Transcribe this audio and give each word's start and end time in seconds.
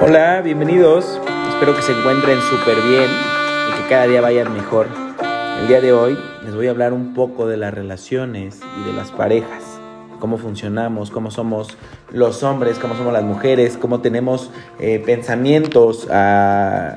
Hola, 0.00 0.42
bienvenidos. 0.42 1.20
Espero 1.48 1.74
que 1.74 1.82
se 1.82 1.90
encuentren 1.90 2.40
súper 2.40 2.76
bien 2.82 3.10
y 3.68 3.82
que 3.82 3.88
cada 3.88 4.06
día 4.06 4.20
vayan 4.20 4.54
mejor. 4.54 4.86
El 5.60 5.66
día 5.66 5.80
de 5.80 5.92
hoy 5.92 6.16
les 6.44 6.54
voy 6.54 6.68
a 6.68 6.70
hablar 6.70 6.92
un 6.92 7.14
poco 7.14 7.48
de 7.48 7.56
las 7.56 7.74
relaciones 7.74 8.60
y 8.80 8.84
de 8.86 8.92
las 8.92 9.10
parejas. 9.10 9.80
Cómo 10.20 10.38
funcionamos, 10.38 11.10
cómo 11.10 11.32
somos 11.32 11.76
los 12.12 12.44
hombres, 12.44 12.78
cómo 12.78 12.94
somos 12.94 13.12
las 13.12 13.24
mujeres, 13.24 13.76
cómo 13.76 14.00
tenemos 14.00 14.52
eh, 14.78 15.02
pensamientos 15.04 16.08
a, 16.08 16.96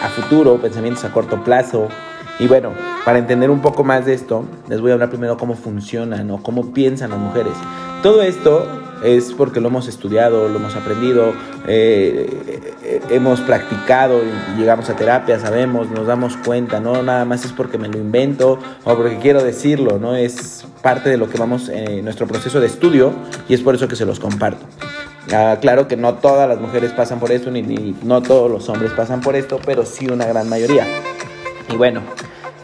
a 0.00 0.08
futuro, 0.14 0.58
pensamientos 0.58 1.04
a 1.04 1.12
corto 1.12 1.42
plazo. 1.42 1.88
Y 2.38 2.46
bueno, 2.46 2.70
para 3.04 3.18
entender 3.18 3.50
un 3.50 3.62
poco 3.62 3.82
más 3.82 4.06
de 4.06 4.14
esto, 4.14 4.44
les 4.68 4.80
voy 4.80 4.92
a 4.92 4.94
hablar 4.94 5.10
primero 5.10 5.36
cómo 5.36 5.54
funcionan 5.54 6.30
o 6.30 6.40
cómo 6.40 6.72
piensan 6.72 7.10
las 7.10 7.18
mujeres. 7.18 7.54
Todo 8.00 8.22
esto 8.22 8.81
es 9.02 9.32
porque 9.32 9.60
lo 9.60 9.68
hemos 9.68 9.88
estudiado, 9.88 10.48
lo 10.48 10.56
hemos 10.56 10.76
aprendido, 10.76 11.32
eh, 11.66 12.62
eh, 12.82 13.00
hemos 13.10 13.40
practicado, 13.40 14.20
llegamos 14.56 14.88
a 14.90 14.96
terapia, 14.96 15.38
sabemos, 15.38 15.90
nos 15.90 16.06
damos 16.06 16.36
cuenta, 16.36 16.80
no 16.80 17.02
nada 17.02 17.24
más 17.24 17.44
es 17.44 17.52
porque 17.52 17.78
me 17.78 17.88
lo 17.88 17.98
invento 17.98 18.58
o 18.84 18.94
porque 18.94 19.18
quiero 19.18 19.42
decirlo, 19.42 19.98
no 19.98 20.14
es 20.14 20.64
parte 20.82 21.10
de 21.10 21.16
lo 21.16 21.28
que 21.28 21.38
vamos 21.38 21.68
en 21.68 22.04
nuestro 22.04 22.26
proceso 22.26 22.60
de 22.60 22.66
estudio 22.66 23.12
y 23.48 23.54
es 23.54 23.60
por 23.60 23.74
eso 23.74 23.88
que 23.88 23.96
se 23.96 24.04
los 24.04 24.20
comparto. 24.20 24.66
Ah, 25.32 25.58
claro 25.60 25.86
que 25.86 25.96
no 25.96 26.14
todas 26.14 26.48
las 26.48 26.60
mujeres 26.60 26.92
pasan 26.92 27.20
por 27.20 27.30
esto, 27.30 27.50
ni, 27.50 27.62
no 28.02 28.22
todos 28.22 28.50
los 28.50 28.68
hombres 28.68 28.92
pasan 28.92 29.20
por 29.20 29.36
esto, 29.36 29.60
pero 29.64 29.86
sí 29.86 30.06
una 30.08 30.26
gran 30.26 30.48
mayoría. 30.48 30.86
Y 31.72 31.76
bueno, 31.76 32.02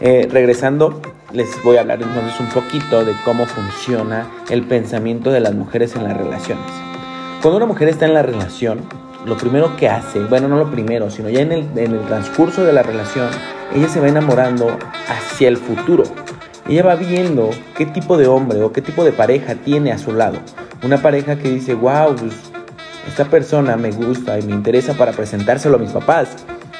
eh, 0.01 0.27
regresando, 0.29 1.01
les 1.31 1.61
voy 1.63 1.77
a 1.77 1.81
hablar 1.81 2.01
entonces 2.01 2.39
un 2.39 2.49
poquito 2.49 3.05
de 3.05 3.13
cómo 3.23 3.45
funciona 3.45 4.27
el 4.49 4.63
pensamiento 4.63 5.31
de 5.31 5.39
las 5.39 5.53
mujeres 5.53 5.95
en 5.95 6.03
las 6.03 6.17
relaciones. 6.17 6.65
Cuando 7.41 7.57
una 7.57 7.67
mujer 7.67 7.87
está 7.89 8.05
en 8.05 8.13
la 8.13 8.23
relación, 8.23 8.81
lo 9.25 9.37
primero 9.37 9.75
que 9.77 9.87
hace, 9.87 10.19
bueno, 10.21 10.47
no 10.47 10.57
lo 10.57 10.71
primero, 10.71 11.09
sino 11.09 11.29
ya 11.29 11.41
en 11.41 11.51
el, 11.51 11.99
transcurso 12.07 12.63
de 12.63 12.73
la 12.73 12.83
relación, 12.83 13.29
ella 13.75 13.87
se 13.87 13.99
va 13.99 14.07
enamorando 14.07 14.77
hacia 15.07 15.49
el 15.49 15.57
futuro. 15.57 16.03
Ella 16.67 16.83
va 16.83 16.95
viendo 16.95 17.49
qué 17.75 17.85
tipo 17.85 18.17
de 18.17 18.27
hombre 18.27 18.61
o 18.63 18.71
qué 18.71 18.81
tipo 18.81 19.03
de 19.03 19.11
pareja 19.11 19.55
tiene 19.55 19.91
a 19.91 19.97
su 19.97 20.13
lado. 20.13 20.37
Una 20.83 21.01
pareja 21.01 21.37
que 21.37 21.49
dice, 21.49 21.73
wow, 21.73 22.15
pues, 22.15 22.33
esta 23.07 23.25
persona 23.25 23.75
me 23.75 23.91
gusta 23.91 24.39
y 24.39 24.43
me 24.43 24.53
interesa 24.53 24.93
para 24.93 25.11
presentárselo 25.11 25.75
a 25.77 25.79
mis 25.79 25.91
papás. 25.91 26.29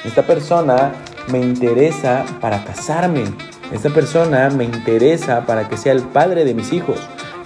Esta 0.04 0.22
persona 0.22 0.92
me 1.30 1.40
interesa 1.40 2.24
para 2.40 2.64
casarme. 2.64 3.24
Esta 3.72 3.90
persona 3.90 4.50
me 4.50 4.64
interesa 4.64 5.46
para 5.46 5.68
que 5.68 5.76
sea 5.76 5.92
el 5.92 6.02
padre 6.02 6.44
de 6.44 6.54
mis 6.54 6.72
hijos. 6.72 6.98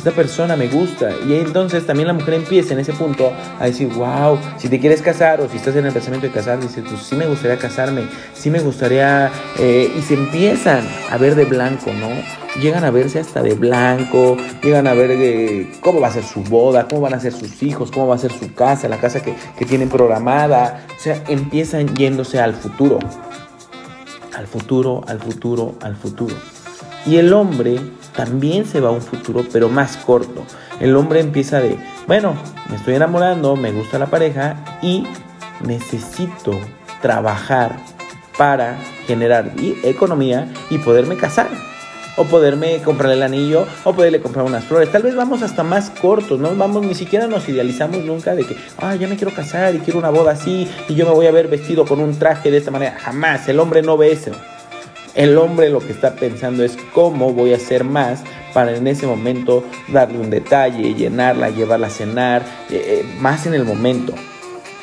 Esta 0.04 0.10
persona 0.14 0.54
me 0.54 0.68
gusta. 0.68 1.10
Y 1.26 1.32
entonces 1.34 1.86
también 1.86 2.06
la 2.06 2.12
mujer 2.12 2.34
empieza 2.34 2.74
en 2.74 2.80
ese 2.80 2.92
punto 2.92 3.32
a 3.58 3.64
decir, 3.64 3.88
wow, 3.88 4.38
si 4.58 4.68
te 4.68 4.78
quieres 4.78 5.00
casar 5.00 5.40
o 5.40 5.48
si 5.48 5.56
estás 5.56 5.76
en 5.76 5.86
el 5.86 5.94
pensamiento 5.94 6.26
de 6.26 6.32
casar, 6.32 6.60
dices, 6.60 6.84
pues 6.86 7.02
sí 7.02 7.16
me 7.16 7.26
gustaría 7.26 7.56
casarme, 7.56 8.02
sí 8.34 8.50
me 8.50 8.60
gustaría... 8.60 9.30
Eh, 9.58 9.90
y 9.96 10.02
se 10.02 10.12
empiezan 10.12 10.86
a 11.10 11.16
ver 11.16 11.34
de 11.34 11.46
blanco, 11.46 11.90
¿no? 11.94 12.08
Llegan 12.60 12.84
a 12.84 12.90
verse 12.90 13.18
hasta 13.18 13.42
de 13.42 13.54
blanco, 13.54 14.36
llegan 14.62 14.86
a 14.86 14.92
ver 14.92 15.10
eh, 15.12 15.72
cómo 15.80 16.00
va 16.00 16.08
a 16.08 16.12
ser 16.12 16.24
su 16.24 16.42
boda, 16.42 16.86
cómo 16.86 17.00
van 17.00 17.14
a 17.14 17.20
ser 17.20 17.32
sus 17.32 17.62
hijos, 17.62 17.90
cómo 17.90 18.06
va 18.06 18.16
a 18.16 18.18
ser 18.18 18.30
su 18.30 18.52
casa, 18.52 18.88
la 18.88 18.98
casa 18.98 19.22
que, 19.22 19.34
que 19.58 19.64
tienen 19.64 19.88
programada. 19.88 20.84
O 20.94 21.00
sea, 21.00 21.22
empiezan 21.28 21.94
yéndose 21.94 22.38
al 22.40 22.54
futuro 22.54 22.98
al 24.36 24.46
futuro, 24.46 25.02
al 25.06 25.20
futuro, 25.20 25.74
al 25.80 25.96
futuro. 25.96 26.34
Y 27.06 27.16
el 27.16 27.32
hombre 27.32 27.80
también 28.14 28.66
se 28.66 28.80
va 28.80 28.88
a 28.88 28.92
un 28.92 29.02
futuro, 29.02 29.44
pero 29.52 29.68
más 29.68 29.96
corto. 29.96 30.44
El 30.80 30.96
hombre 30.96 31.20
empieza 31.20 31.60
de, 31.60 31.78
bueno, 32.06 32.34
me 32.70 32.76
estoy 32.76 32.94
enamorando, 32.94 33.56
me 33.56 33.72
gusta 33.72 33.98
la 33.98 34.06
pareja 34.06 34.78
y 34.82 35.06
necesito 35.62 36.52
trabajar 37.02 37.76
para 38.38 38.78
generar 39.06 39.52
economía 39.84 40.52
y 40.70 40.78
poderme 40.78 41.16
casar 41.16 41.48
o 42.16 42.24
poderme 42.24 42.80
comprar 42.82 43.12
el 43.12 43.22
anillo, 43.22 43.66
o 43.84 43.92
poderle 43.92 44.20
comprar 44.20 44.44
unas 44.44 44.64
flores. 44.64 44.90
Tal 44.90 45.02
vez 45.02 45.14
vamos 45.14 45.42
hasta 45.42 45.62
más 45.62 45.90
cortos, 45.90 46.38
no 46.38 46.54
vamos, 46.54 46.84
ni 46.84 46.94
siquiera 46.94 47.26
nos 47.26 47.48
idealizamos 47.48 48.04
nunca 48.04 48.34
de 48.34 48.44
que, 48.44 48.56
ah, 48.78 48.94
ya 48.94 49.08
me 49.08 49.16
quiero 49.16 49.34
casar 49.34 49.74
y 49.74 49.78
quiero 49.78 49.98
una 49.98 50.10
boda 50.10 50.32
así, 50.32 50.68
y 50.88 50.94
yo 50.94 51.06
me 51.06 51.12
voy 51.12 51.26
a 51.26 51.32
ver 51.32 51.48
vestido 51.48 51.84
con 51.84 52.00
un 52.00 52.18
traje 52.18 52.50
de 52.50 52.58
esta 52.58 52.70
manera. 52.70 52.96
Jamás, 52.98 53.48
el 53.48 53.58
hombre 53.60 53.82
no 53.82 53.96
ve 53.96 54.12
eso. 54.12 54.30
El 55.14 55.38
hombre 55.38 55.70
lo 55.70 55.78
que 55.78 55.92
está 55.92 56.14
pensando 56.16 56.64
es 56.64 56.76
cómo 56.92 57.32
voy 57.32 57.52
a 57.52 57.56
hacer 57.56 57.84
más 57.84 58.24
para 58.52 58.76
en 58.76 58.86
ese 58.86 59.06
momento 59.06 59.64
darle 59.88 60.18
un 60.18 60.30
detalle, 60.30 60.94
llenarla, 60.94 61.50
llevarla 61.50 61.86
a 61.86 61.90
cenar, 61.90 62.42
eh, 62.70 63.02
eh, 63.02 63.04
más 63.20 63.46
en 63.46 63.54
el 63.54 63.64
momento. 63.64 64.14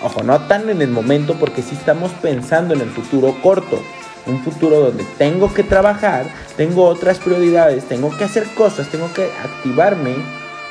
Ojo, 0.02 0.24
no 0.24 0.40
tan 0.48 0.70
en 0.70 0.82
el 0.82 0.90
momento 0.90 1.36
porque 1.40 1.62
si 1.62 1.76
estamos 1.76 2.12
pensando 2.22 2.74
en 2.74 2.82
el 2.82 2.90
futuro 2.90 3.36
corto 3.44 3.82
un 4.28 4.40
futuro 4.44 4.80
donde 4.80 5.04
tengo 5.18 5.54
que 5.54 5.64
trabajar, 5.64 6.26
tengo 6.58 6.86
otras 6.86 7.20
prioridades, 7.20 7.86
tengo 7.86 8.16
que 8.16 8.24
hacer 8.24 8.46
cosas, 8.56 8.90
tengo 8.90 9.12
que 9.14 9.30
activarme 9.44 10.16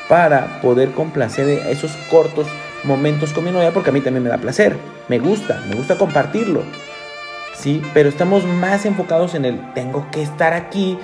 para 0.08 0.60
poder 0.60 0.92
complacer 0.92 1.48
esos 1.68 1.92
cortos 2.10 2.46
momentos 2.84 3.32
con 3.32 3.44
mi 3.44 3.50
novia 3.50 3.72
porque 3.72 3.90
a 3.90 3.92
mí 3.92 4.00
también 4.00 4.24
me 4.24 4.30
da 4.30 4.38
placer, 4.38 4.76
me 5.08 5.18
gusta, 5.18 5.62
me 5.68 5.76
gusta 5.76 5.96
compartirlo. 5.96 6.62
Sí, 7.54 7.82
pero 7.92 8.08
estamos 8.08 8.44
más 8.44 8.86
enfocados 8.86 9.34
en 9.34 9.44
el 9.44 9.74
tengo 9.74 10.06
que 10.10 10.22
estar 10.22 10.54
aquí 10.54 10.98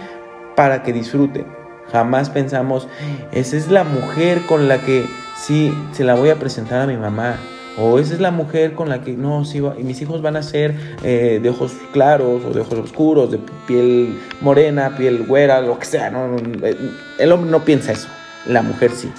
para 0.55 0.83
que 0.83 0.93
disfrute. 0.93 1.45
Jamás 1.93 2.31
pensamos, 2.31 2.89
esa 3.31 3.57
es 3.57 3.69
la 3.69 3.85
mujer 3.85 4.41
con 4.47 4.67
la 4.67 4.79
que 4.79 5.07
sí 5.37 5.73
se 5.93 6.03
la 6.03 6.15
voy 6.15 6.31
a 6.31 6.37
presentar 6.37 6.81
a 6.81 6.87
mi 6.87 6.97
mamá 6.97 7.37
o 7.79 7.99
esa 7.99 8.15
es 8.15 8.21
la 8.21 8.31
mujer 8.31 8.73
con 8.73 8.89
la 8.89 9.03
que, 9.03 9.13
no, 9.13 9.45
sí, 9.45 9.61
y 9.79 9.83
mis 9.83 10.01
hijos 10.01 10.23
van 10.23 10.37
a 10.37 10.43
ser 10.43 10.75
eh, 11.03 11.41
de 11.43 11.51
ojos 11.51 11.73
claros 11.93 12.43
o 12.45 12.51
de 12.53 12.61
ojos 12.61 12.79
oscuros, 12.79 13.31
de 13.31 13.39
piel 13.67 14.19
morena, 14.41 14.97
piel 14.97 15.25
güera, 15.25 15.61
lo 15.61 15.79
que 15.79 15.87
sea. 15.87 16.11
No, 16.11 16.37
eh, 16.63 16.77
el 17.19 17.33
hombre 17.33 17.51
no 17.51 17.65
piensa 17.65 17.93
eso, 17.93 18.09
la 18.47 18.63
mujer 18.63 18.91
sí. 18.93 19.11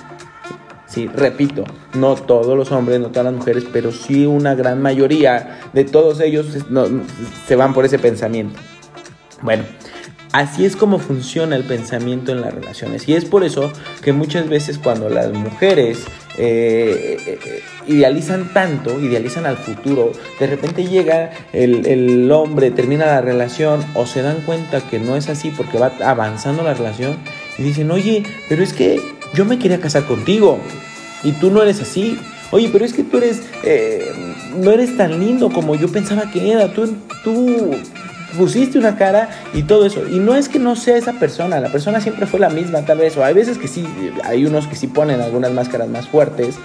Sí, 0.87 1.07
repito, 1.07 1.65
no 1.95 2.15
todos 2.15 2.57
los 2.57 2.71
hombres, 2.71 2.99
no 2.99 3.09
todas 3.09 3.25
las 3.25 3.33
mujeres, 3.33 3.65
pero 3.71 3.91
sí 3.91 4.25
una 4.25 4.55
gran 4.55 4.81
mayoría 4.81 5.59
de 5.73 5.83
todos 5.83 6.21
ellos 6.21 6.47
se 7.45 7.55
van 7.55 7.73
por 7.73 7.85
ese 7.85 7.99
pensamiento. 7.99 8.57
Bueno, 9.41 9.65
Así 10.33 10.65
es 10.65 10.75
como 10.75 10.99
funciona 10.99 11.55
el 11.55 11.63
pensamiento 11.63 12.31
en 12.31 12.41
las 12.41 12.53
relaciones. 12.53 13.07
Y 13.07 13.13
es 13.13 13.25
por 13.25 13.43
eso 13.43 13.71
que 14.01 14.11
muchas 14.11 14.49
veces 14.49 14.77
cuando 14.77 15.09
las 15.09 15.31
mujeres 15.31 16.03
eh, 16.37 17.17
eh, 17.25 17.63
idealizan 17.87 18.53
tanto, 18.53 18.99
idealizan 18.99 19.45
al 19.45 19.57
futuro, 19.57 20.11
de 20.39 20.47
repente 20.47 20.85
llega 20.85 21.31
el, 21.53 22.29
hombre, 22.31 22.71
termina 22.71 23.05
la 23.05 23.21
relación 23.21 23.83
o 23.93 24.05
se 24.05 24.21
dan 24.21 24.41
cuenta 24.41 24.81
que 24.81 24.99
no 24.99 25.15
es 25.15 25.29
así 25.29 25.49
porque 25.49 25.77
va 25.77 25.93
avanzando 26.03 26.61
la 26.61 26.73
relación 26.73 27.17
y 27.57 27.63
dicen, 27.63 27.89
oye, 27.89 28.23
pero 28.49 28.63
es 28.63 28.73
que 28.73 29.01
yo 29.33 29.45
me 29.45 29.57
quería 29.57 29.79
casar 29.79 30.05
contigo 30.05 30.59
y 31.23 31.31
tú 31.33 31.51
no 31.51 31.63
eres 31.63 31.81
así. 31.81 32.19
Oye, 32.51 32.69
pero 32.71 32.85
es 32.85 32.93
que 32.93 33.03
tú 33.03 33.17
eres, 33.17 33.41
eh, 33.63 34.09
no 34.57 34.71
eres 34.71 34.95
tan 34.95 35.19
lindo 35.19 35.49
como 35.49 35.75
yo 35.75 35.89
pensaba 35.89 36.31
que 36.31 36.51
era. 36.51 36.71
Tú 36.71 36.87
pusiste 38.35 38.77
una 38.77 38.95
cara 38.97 39.29
y 39.53 39.63
todo 39.63 39.85
eso. 39.85 40.07
Y 40.07 40.19
no 40.19 40.35
es 40.35 40.49
que 40.49 40.59
no 40.59 40.75
sea 40.75 40.97
esa 40.97 41.13
persona, 41.13 41.59
la 41.59 41.71
persona 41.71 42.01
siempre 42.01 42.25
fue 42.25 42.39
la 42.39 42.49
misma 42.49 42.81
tal 42.81 42.99
vez, 42.99 43.15
o 43.17 43.23
hay 43.23 43.33
veces 43.33 43.57
que 43.57 43.67
sí, 43.67 43.87
hay 44.23 44.45
unos 44.45 44.67
que 44.67 44.75
sí 44.75 44.87
ponen 44.87 45.21
algunas 45.21 45.51
máscaras 45.51 45.87
más 45.87 46.07
fuertes, 46.07 46.55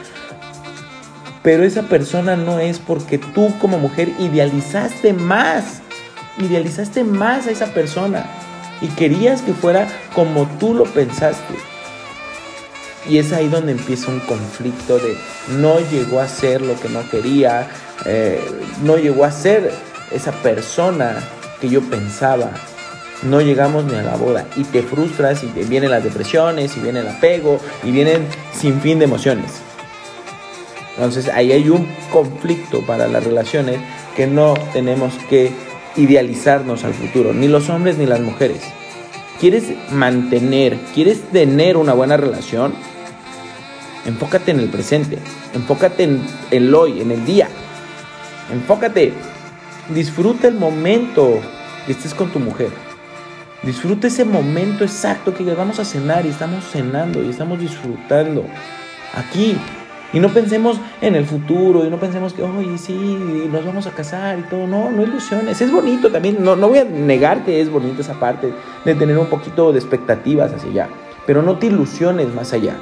pero 1.42 1.64
esa 1.64 1.82
persona 1.82 2.36
no 2.36 2.58
es 2.58 2.78
porque 2.78 3.18
tú 3.18 3.52
como 3.60 3.78
mujer 3.78 4.10
idealizaste 4.18 5.12
más, 5.12 5.82
idealizaste 6.38 7.04
más 7.04 7.46
a 7.46 7.50
esa 7.50 7.66
persona 7.66 8.26
y 8.80 8.86
querías 8.88 9.42
que 9.42 9.52
fuera 9.52 9.88
como 10.14 10.46
tú 10.58 10.74
lo 10.74 10.84
pensaste. 10.84 11.54
Y 13.08 13.18
es 13.18 13.32
ahí 13.32 13.48
donde 13.48 13.72
empieza 13.72 14.12
un 14.12 14.20
conflicto 14.20 14.98
de 14.98 15.16
no 15.58 15.80
llegó 15.90 16.20
a 16.20 16.28
ser 16.28 16.62
lo 16.62 16.78
que 16.78 16.88
no 16.88 17.08
quería, 17.10 17.68
eh, 18.04 18.40
no 18.84 18.96
llegó 18.96 19.24
a 19.24 19.32
ser 19.32 19.72
esa 20.12 20.30
persona 20.30 21.16
que 21.62 21.70
yo 21.70 21.80
pensaba. 21.80 22.50
No 23.22 23.40
llegamos 23.40 23.84
ni 23.84 23.94
a 23.94 24.02
la 24.02 24.16
boda 24.16 24.46
y 24.56 24.64
te 24.64 24.82
frustras 24.82 25.44
y 25.44 25.46
te 25.46 25.62
vienen 25.62 25.92
las 25.92 26.02
depresiones 26.02 26.76
y 26.76 26.80
viene 26.80 27.00
el 27.00 27.08
apego 27.08 27.60
y 27.84 27.92
vienen 27.92 28.26
sin 28.52 28.80
fin 28.80 28.98
de 28.98 29.04
emociones. 29.04 29.62
Entonces 30.96 31.28
ahí 31.28 31.52
hay 31.52 31.70
un 31.70 31.86
conflicto 32.12 32.84
para 32.84 33.06
las 33.06 33.22
relaciones 33.22 33.78
que 34.16 34.26
no 34.26 34.54
tenemos 34.72 35.14
que 35.30 35.52
idealizarnos 35.96 36.82
al 36.82 36.94
futuro, 36.94 37.32
ni 37.32 37.46
los 37.46 37.70
hombres 37.70 37.96
ni 37.96 38.06
las 38.06 38.20
mujeres. 38.20 38.60
¿Quieres 39.38 39.64
mantener, 39.92 40.76
quieres 40.94 41.22
tener 41.30 41.76
una 41.76 41.94
buena 41.94 42.16
relación? 42.16 42.74
Enfócate 44.04 44.50
en 44.50 44.58
el 44.58 44.68
presente, 44.68 45.18
enfócate 45.54 46.02
en 46.02 46.22
el 46.50 46.74
hoy, 46.74 47.00
en 47.00 47.12
el 47.12 47.24
día. 47.24 47.48
Enfócate 48.52 49.12
Disfruta 49.94 50.48
el 50.48 50.54
momento 50.54 51.40
que 51.84 51.92
estés 51.92 52.14
con 52.14 52.30
tu 52.30 52.38
mujer. 52.38 52.70
Disfruta 53.62 54.06
ese 54.06 54.24
momento 54.24 54.84
exacto 54.84 55.34
que 55.34 55.44
vamos 55.54 55.78
a 55.80 55.84
cenar 55.84 56.24
y 56.24 56.30
estamos 56.30 56.64
cenando 56.64 57.22
y 57.22 57.28
estamos 57.28 57.60
disfrutando. 57.60 58.44
Aquí, 59.14 59.56
Y 60.14 60.20
no 60.20 60.28
pensemos 60.28 60.78
en 61.00 61.14
el 61.14 61.24
futuro, 61.24 61.86
y 61.86 61.90
no 61.90 61.98
pensemos 61.98 62.34
que, 62.34 62.42
oye, 62.42 62.76
sí, 62.76 62.92
nos 63.50 63.64
vamos 63.64 63.86
a 63.86 63.92
casar 63.92 64.38
y 64.38 64.42
todo. 64.42 64.66
No, 64.66 64.90
no 64.90 65.02
ilusiones. 65.02 65.60
Es 65.62 65.72
bonito 65.72 66.10
también, 66.10 66.44
no, 66.44 66.54
no 66.54 66.68
voy 66.68 66.78
a 66.78 66.84
negar 66.84 67.44
que 67.44 67.62
es 67.62 67.70
bonito 67.70 68.02
esa 68.02 68.20
parte 68.20 68.52
de 68.84 68.94
tener 68.94 69.16
un 69.16 69.26
poquito 69.26 69.72
de 69.72 69.78
expectativas 69.78 70.52
hacia 70.52 70.70
allá. 70.70 70.88
Pero 71.26 71.42
no 71.42 71.58
te 71.58 71.66
ilusiones 71.66 72.32
más 72.34 72.52
allá. 72.52 72.76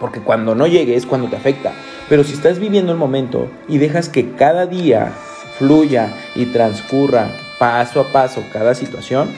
Porque 0.00 0.20
cuando 0.20 0.54
no 0.54 0.66
llegue 0.66 0.96
es 0.96 1.04
cuando 1.04 1.28
te 1.28 1.36
afecta. 1.36 1.72
Pero 2.08 2.24
si 2.24 2.32
estás 2.32 2.58
viviendo 2.58 2.92
el 2.92 2.98
momento 2.98 3.48
y 3.68 3.76
dejas 3.76 4.08
que 4.08 4.32
cada 4.32 4.66
día 4.66 5.12
fluya 5.58 6.14
y 6.34 6.46
transcurra 6.46 7.28
paso 7.58 8.00
a 8.00 8.12
paso 8.12 8.42
cada 8.52 8.74
situación, 8.74 9.28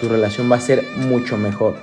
tu 0.00 0.08
relación 0.08 0.50
va 0.50 0.56
a 0.56 0.60
ser 0.60 0.84
mucho 0.96 1.36
mejor. 1.36 1.74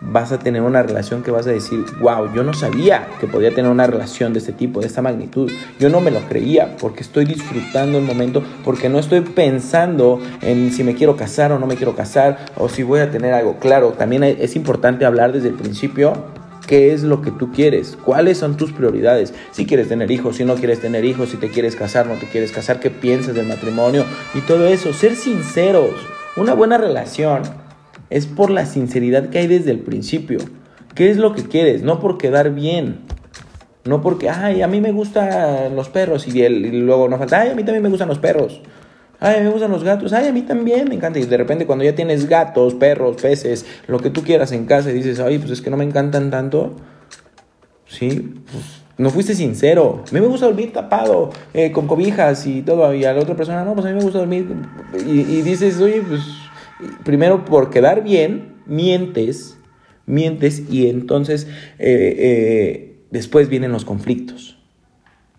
Vas 0.00 0.30
a 0.30 0.38
tener 0.38 0.62
una 0.62 0.82
relación 0.82 1.24
que 1.24 1.32
vas 1.32 1.48
a 1.48 1.50
decir, 1.50 1.84
wow, 2.00 2.32
yo 2.32 2.44
no 2.44 2.52
sabía 2.52 3.08
que 3.18 3.26
podía 3.26 3.52
tener 3.52 3.68
una 3.68 3.86
relación 3.86 4.32
de 4.32 4.38
este 4.38 4.52
tipo, 4.52 4.80
de 4.80 4.86
esta 4.86 5.02
magnitud. 5.02 5.50
Yo 5.80 5.88
no 5.88 6.00
me 6.00 6.12
lo 6.12 6.20
creía 6.20 6.76
porque 6.76 7.02
estoy 7.02 7.24
disfrutando 7.24 7.98
el 7.98 8.04
momento, 8.04 8.44
porque 8.64 8.88
no 8.88 9.00
estoy 9.00 9.22
pensando 9.22 10.20
en 10.40 10.72
si 10.72 10.84
me 10.84 10.94
quiero 10.94 11.16
casar 11.16 11.50
o 11.50 11.58
no 11.58 11.66
me 11.66 11.74
quiero 11.74 11.96
casar, 11.96 12.38
o 12.56 12.68
si 12.68 12.84
voy 12.84 13.00
a 13.00 13.10
tener 13.10 13.34
algo. 13.34 13.56
Claro, 13.58 13.90
también 13.98 14.22
es 14.22 14.54
importante 14.54 15.04
hablar 15.04 15.32
desde 15.32 15.48
el 15.48 15.54
principio 15.54 16.12
qué 16.68 16.92
es 16.92 17.02
lo 17.02 17.22
que 17.22 17.32
tú 17.32 17.50
quieres, 17.50 17.98
cuáles 18.04 18.38
son 18.38 18.56
tus 18.56 18.72
prioridades, 18.72 19.34
si 19.50 19.66
quieres 19.66 19.88
tener 19.88 20.10
hijos, 20.10 20.36
si 20.36 20.44
no 20.44 20.54
quieres 20.54 20.80
tener 20.80 21.04
hijos, 21.04 21.30
si 21.30 21.38
te 21.38 21.48
quieres 21.48 21.74
casar, 21.74 22.06
no 22.06 22.14
te 22.14 22.26
quieres 22.26 22.52
casar, 22.52 22.78
qué 22.78 22.90
piensas 22.90 23.34
del 23.34 23.46
matrimonio 23.46 24.04
y 24.34 24.40
todo 24.42 24.68
eso, 24.68 24.92
ser 24.92 25.16
sinceros. 25.16 25.94
Una 26.36 26.52
buena 26.52 26.78
relación 26.78 27.42
es 28.10 28.26
por 28.26 28.50
la 28.50 28.66
sinceridad 28.66 29.30
que 29.30 29.38
hay 29.38 29.46
desde 29.46 29.70
el 29.70 29.80
principio. 29.80 30.38
¿Qué 30.94 31.10
es 31.10 31.16
lo 31.16 31.34
que 31.34 31.42
quieres? 31.42 31.82
No 31.82 32.00
por 32.00 32.18
quedar 32.18 32.54
bien. 32.54 33.00
No 33.84 34.02
porque, 34.02 34.28
ay, 34.28 34.60
a 34.60 34.68
mí 34.68 34.82
me 34.82 34.92
gustan 34.92 35.74
los 35.74 35.88
perros 35.88 36.28
y, 36.28 36.42
y 36.42 36.70
luego 36.82 37.08
no 37.08 37.16
falta, 37.16 37.40
ay, 37.40 37.50
a 37.50 37.54
mí 37.54 37.64
también 37.64 37.82
me 37.82 37.88
gustan 37.88 38.08
los 38.08 38.18
perros. 38.18 38.60
Ay, 39.20 39.42
me 39.42 39.50
gustan 39.50 39.70
los 39.70 39.82
gatos. 39.82 40.12
Ay, 40.12 40.28
a 40.28 40.32
mí 40.32 40.42
también 40.42 40.88
me 40.88 40.94
encanta. 40.94 41.18
Y 41.18 41.24
de 41.24 41.36
repente 41.36 41.66
cuando 41.66 41.84
ya 41.84 41.94
tienes 41.94 42.28
gatos, 42.28 42.74
perros, 42.74 43.20
peces, 43.20 43.66
lo 43.86 43.98
que 43.98 44.10
tú 44.10 44.22
quieras 44.22 44.52
en 44.52 44.66
casa 44.66 44.90
y 44.90 44.94
dices, 44.94 45.20
ay, 45.20 45.38
pues 45.38 45.50
es 45.50 45.60
que 45.60 45.70
no 45.70 45.76
me 45.76 45.84
encantan 45.84 46.30
tanto. 46.30 46.76
Sí, 47.86 48.34
pues 48.50 48.64
no 48.98 49.10
fuiste 49.10 49.34
sincero. 49.34 50.04
A 50.08 50.12
mí 50.12 50.20
me 50.20 50.26
gusta 50.26 50.46
dormir 50.46 50.72
tapado, 50.72 51.30
eh, 51.54 51.72
con 51.72 51.86
cobijas 51.86 52.46
y 52.46 52.62
todo. 52.62 52.92
Y 52.94 53.04
a 53.04 53.12
la 53.12 53.20
otra 53.20 53.36
persona, 53.36 53.64
no, 53.64 53.74
pues 53.74 53.86
a 53.86 53.90
mí 53.90 53.94
me 53.96 54.02
gusta 54.02 54.18
dormir. 54.18 54.46
Y, 55.06 55.42
dices, 55.42 55.80
oye, 55.80 56.02
pues 56.06 56.20
primero 57.04 57.44
por 57.44 57.70
quedar 57.70 58.02
bien, 58.02 58.56
mientes, 58.66 59.58
mientes 60.06 60.62
y 60.70 60.88
entonces 60.88 61.48
eh, 61.78 62.14
eh, 62.18 63.02
después 63.10 63.48
vienen 63.48 63.72
los 63.72 63.84
conflictos. 63.84 64.57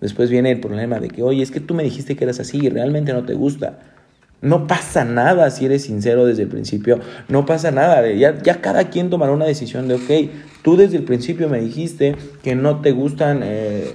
Después 0.01 0.29
viene 0.29 0.51
el 0.51 0.59
problema 0.59 0.99
de 0.99 1.09
que, 1.09 1.23
oye, 1.23 1.43
es 1.43 1.51
que 1.51 1.59
tú 1.59 1.73
me 1.73 1.83
dijiste 1.83 2.15
que 2.15 2.23
eras 2.23 2.39
así 2.39 2.59
y 2.61 2.69
realmente 2.69 3.13
no 3.13 3.25
te 3.25 3.33
gusta. 3.33 3.79
No 4.41 4.67
pasa 4.67 5.03
nada 5.03 5.49
si 5.49 5.65
eres 5.65 5.83
sincero 5.83 6.25
desde 6.25 6.43
el 6.43 6.47
principio. 6.47 6.99
No 7.27 7.45
pasa 7.45 7.71
nada. 7.71 8.09
Ya, 8.11 8.41
ya 8.41 8.61
cada 8.61 8.89
quien 8.89 9.09
tomará 9.09 9.33
una 9.33 9.45
decisión 9.45 9.89
de, 9.89 9.95
ok, 9.95 10.31
tú 10.61 10.77
desde 10.77 10.95
el 10.95 11.03
principio 11.03 11.49
me 11.49 11.59
dijiste 11.59 12.15
que 12.41 12.55
no 12.55 12.79
te 12.79 12.91
gustan 12.91 13.41
eh, 13.43 13.91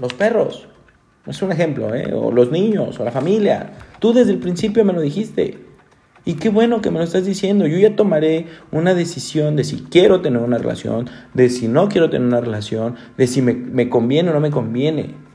los 0.00 0.14
perros. 0.14 0.68
Es 1.26 1.42
un 1.42 1.50
ejemplo, 1.50 1.94
¿eh? 1.94 2.12
O 2.14 2.30
los 2.30 2.52
niños, 2.52 2.98
o 3.00 3.04
la 3.04 3.10
familia. 3.10 3.72
Tú 3.98 4.12
desde 4.12 4.30
el 4.30 4.38
principio 4.38 4.84
me 4.84 4.92
lo 4.92 5.00
dijiste. 5.00 5.58
Y 6.24 6.34
qué 6.34 6.48
bueno 6.48 6.80
que 6.80 6.92
me 6.92 6.98
lo 6.98 7.04
estás 7.04 7.26
diciendo. 7.26 7.66
Yo 7.66 7.78
ya 7.78 7.96
tomaré 7.96 8.46
una 8.70 8.94
decisión 8.94 9.56
de 9.56 9.64
si 9.64 9.78
quiero 9.90 10.20
tener 10.20 10.40
una 10.40 10.58
relación, 10.58 11.10
de 11.34 11.50
si 11.50 11.66
no 11.66 11.88
quiero 11.88 12.08
tener 12.08 12.28
una 12.28 12.40
relación, 12.40 12.94
de 13.16 13.26
si 13.26 13.42
me, 13.42 13.54
me 13.54 13.88
conviene 13.88 14.30
o 14.30 14.32
no 14.32 14.40
me 14.40 14.50
conviene 14.52 15.27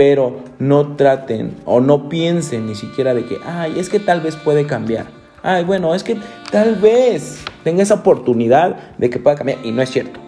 pero 0.00 0.40
no 0.58 0.96
traten 0.96 1.56
o 1.66 1.78
no 1.78 2.08
piensen 2.08 2.66
ni 2.66 2.74
siquiera 2.74 3.12
de 3.12 3.26
que, 3.26 3.36
ay, 3.44 3.74
es 3.78 3.90
que 3.90 4.00
tal 4.00 4.22
vez 4.22 4.34
puede 4.34 4.64
cambiar. 4.64 5.08
Ay, 5.42 5.62
bueno, 5.62 5.94
es 5.94 6.02
que 6.02 6.16
tal 6.50 6.76
vez 6.76 7.44
tenga 7.64 7.82
esa 7.82 7.96
oportunidad 7.96 8.96
de 8.96 9.10
que 9.10 9.18
pueda 9.18 9.36
cambiar. 9.36 9.58
Y 9.62 9.72
no 9.72 9.82
es 9.82 9.90
cierto. 9.90 10.18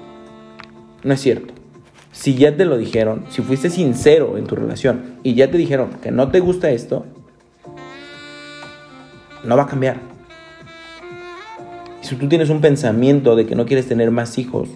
No 1.02 1.14
es 1.14 1.22
cierto. 1.22 1.54
Si 2.10 2.34
ya 2.34 2.54
te 2.54 2.66
lo 2.66 2.76
dijeron, 2.76 3.24
si 3.30 3.40
fuiste 3.40 3.70
sincero 3.70 4.36
en 4.36 4.44
tu 4.46 4.56
relación 4.56 5.14
y 5.22 5.36
ya 5.36 5.50
te 5.50 5.56
dijeron 5.56 5.88
que 6.02 6.10
no 6.10 6.30
te 6.30 6.40
gusta 6.40 6.68
esto, 6.68 7.06
no 9.42 9.56
va 9.56 9.62
a 9.62 9.68
cambiar. 9.68 9.96
Si 12.02 12.14
tú 12.16 12.28
tienes 12.28 12.50
un 12.50 12.60
pensamiento 12.60 13.36
de 13.36 13.46
que 13.46 13.54
no 13.54 13.64
quieres 13.64 13.88
tener 13.88 14.10
más 14.10 14.36
hijos, 14.36 14.68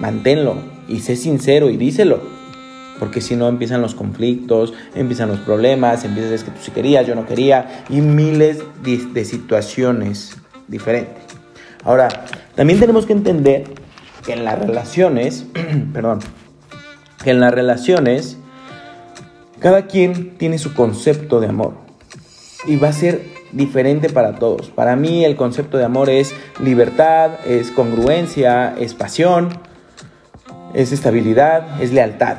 manténlo 0.00 0.56
y 0.88 0.98
sé 0.98 1.14
sincero 1.14 1.70
y 1.70 1.76
díselo 1.76 2.31
porque 2.98 3.20
si 3.20 3.36
no 3.36 3.48
empiezan 3.48 3.82
los 3.82 3.94
conflictos, 3.94 4.72
empiezan 4.94 5.28
los 5.28 5.40
problemas, 5.40 6.04
empiezas 6.04 6.32
es 6.32 6.44
que 6.44 6.50
tú 6.50 6.58
sí 6.62 6.70
querías, 6.70 7.06
yo 7.06 7.14
no 7.14 7.26
quería, 7.26 7.84
y 7.88 8.00
miles 8.00 8.62
de, 8.82 9.24
situaciones 9.24 10.36
diferentes. 10.68 11.24
Ahora, 11.84 12.08
también 12.54 12.78
tenemos 12.78 13.06
que 13.06 13.12
entender 13.12 13.64
que 14.24 14.34
en 14.34 14.44
las 14.44 14.58
relaciones, 14.58 15.46
perdón, 15.92 16.20
que 17.24 17.30
en 17.30 17.40
las 17.40 17.52
relaciones, 17.52 18.36
cada 19.58 19.86
quien 19.86 20.36
tiene 20.36 20.58
su 20.58 20.74
concepto 20.74 21.40
de 21.40 21.48
amor 21.48 21.74
y 22.66 22.76
va 22.76 22.88
a 22.88 22.92
ser 22.92 23.22
diferente 23.52 24.08
para 24.08 24.36
todos. 24.36 24.70
Para 24.70 24.96
mí 24.96 25.24
el 25.24 25.36
concepto 25.36 25.76
de 25.78 25.84
amor 25.84 26.10
es 26.10 26.34
libertad, 26.60 27.32
es 27.46 27.70
congruencia, 27.70 28.74
es 28.78 28.94
pasión, 28.94 29.50
es 30.74 30.92
estabilidad, 30.92 31.80
es 31.80 31.92
lealtad. 31.92 32.38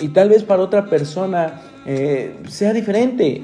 Y 0.00 0.08
tal 0.08 0.28
vez 0.28 0.42
para 0.42 0.62
otra 0.62 0.86
persona 0.86 1.60
eh, 1.86 2.36
sea 2.48 2.72
diferente. 2.72 3.42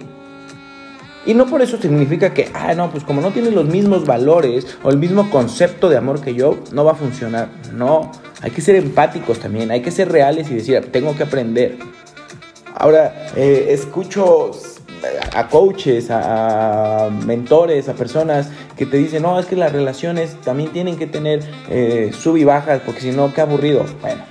Y 1.27 1.33
no 1.33 1.47
por 1.47 1.63
eso 1.63 1.79
significa 1.81 2.35
que, 2.35 2.51
ah, 2.53 2.75
no, 2.75 2.91
pues 2.91 3.03
como 3.03 3.23
no 3.23 3.31
tiene 3.31 3.51
los 3.51 3.65
mismos 3.65 4.05
valores 4.05 4.77
o 4.83 4.91
el 4.91 4.99
mismo 4.99 5.31
concepto 5.31 5.89
de 5.89 5.97
amor 5.97 6.21
que 6.21 6.35
yo, 6.35 6.59
no 6.73 6.85
va 6.85 6.93
a 6.93 6.97
funcionar. 6.97 7.49
No, 7.73 8.13
hay 8.43 8.51
que 8.51 8.61
ser 8.61 8.77
empáticos 8.77 9.39
también, 9.39 9.71
hay 9.71 9.81
que 9.81 9.91
ser 9.91 10.13
reales 10.13 10.51
y 10.51 10.55
decir, 10.55 10.91
tengo 10.93 11.17
que 11.17 11.23
aprender. 11.23 11.79
Ahora, 12.75 13.29
eh, 13.37 13.69
escucho 13.71 14.51
a 15.35 15.49
coaches, 15.49 16.09
a, 16.11 17.09
mentores, 17.25 17.89
a 17.89 17.95
personas 17.95 18.51
que 18.77 18.85
te 18.85 18.97
dicen, 18.97 19.23
no, 19.23 19.39
es 19.39 19.47
que 19.47 19.57
las 19.57 19.73
relaciones 19.73 20.37
también 20.43 20.71
tienen 20.73 20.97
que 20.97 21.07
tener 21.07 21.43
eh, 21.71 22.13
sub 22.19 22.37
y 22.37 22.45
bajas, 22.45 22.83
porque 22.85 23.01
si 23.01 23.13
no, 23.13 23.33
qué 23.33 23.41
aburrido. 23.41 23.85
Bueno, 24.03 24.23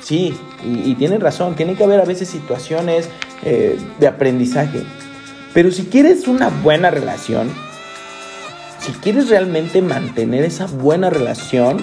sí, 0.00 0.36
y, 0.64 0.94
tienen 0.94 1.20
razón, 1.20 1.54
tiene 1.54 1.74
que 1.74 1.84
haber 1.84 2.00
a 2.00 2.04
veces 2.04 2.28
situaciones 2.28 3.08
eh, 3.42 3.78
de 4.00 4.06
aprendizaje. 4.06 4.82
Pero 5.52 5.70
si 5.70 5.84
quieres 5.84 6.26
una 6.26 6.48
buena 6.48 6.90
relación, 6.90 7.50
si 8.80 8.92
quieres 8.92 9.28
realmente 9.28 9.82
mantener 9.82 10.44
esa 10.44 10.66
buena 10.66 11.10
relación, 11.10 11.78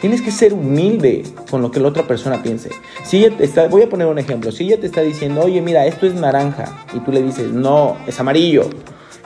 Tienes 0.00 0.22
que 0.22 0.30
ser 0.30 0.54
humilde 0.54 1.24
con 1.50 1.60
lo 1.60 1.72
que 1.72 1.80
la 1.80 1.88
otra 1.88 2.04
persona 2.04 2.40
piense. 2.40 2.70
Si 3.04 3.18
ella 3.18 3.36
te 3.36 3.44
está, 3.44 3.66
voy 3.66 3.82
a 3.82 3.88
poner 3.88 4.06
un 4.06 4.18
ejemplo. 4.18 4.52
Si 4.52 4.64
ella 4.64 4.78
te 4.78 4.86
está 4.86 5.00
diciendo, 5.00 5.40
oye, 5.40 5.60
mira, 5.60 5.86
esto 5.86 6.06
es 6.06 6.14
naranja, 6.14 6.86
y 6.94 7.00
tú 7.00 7.10
le 7.10 7.20
dices, 7.20 7.50
no, 7.50 7.96
es 8.06 8.20
amarillo, 8.20 8.70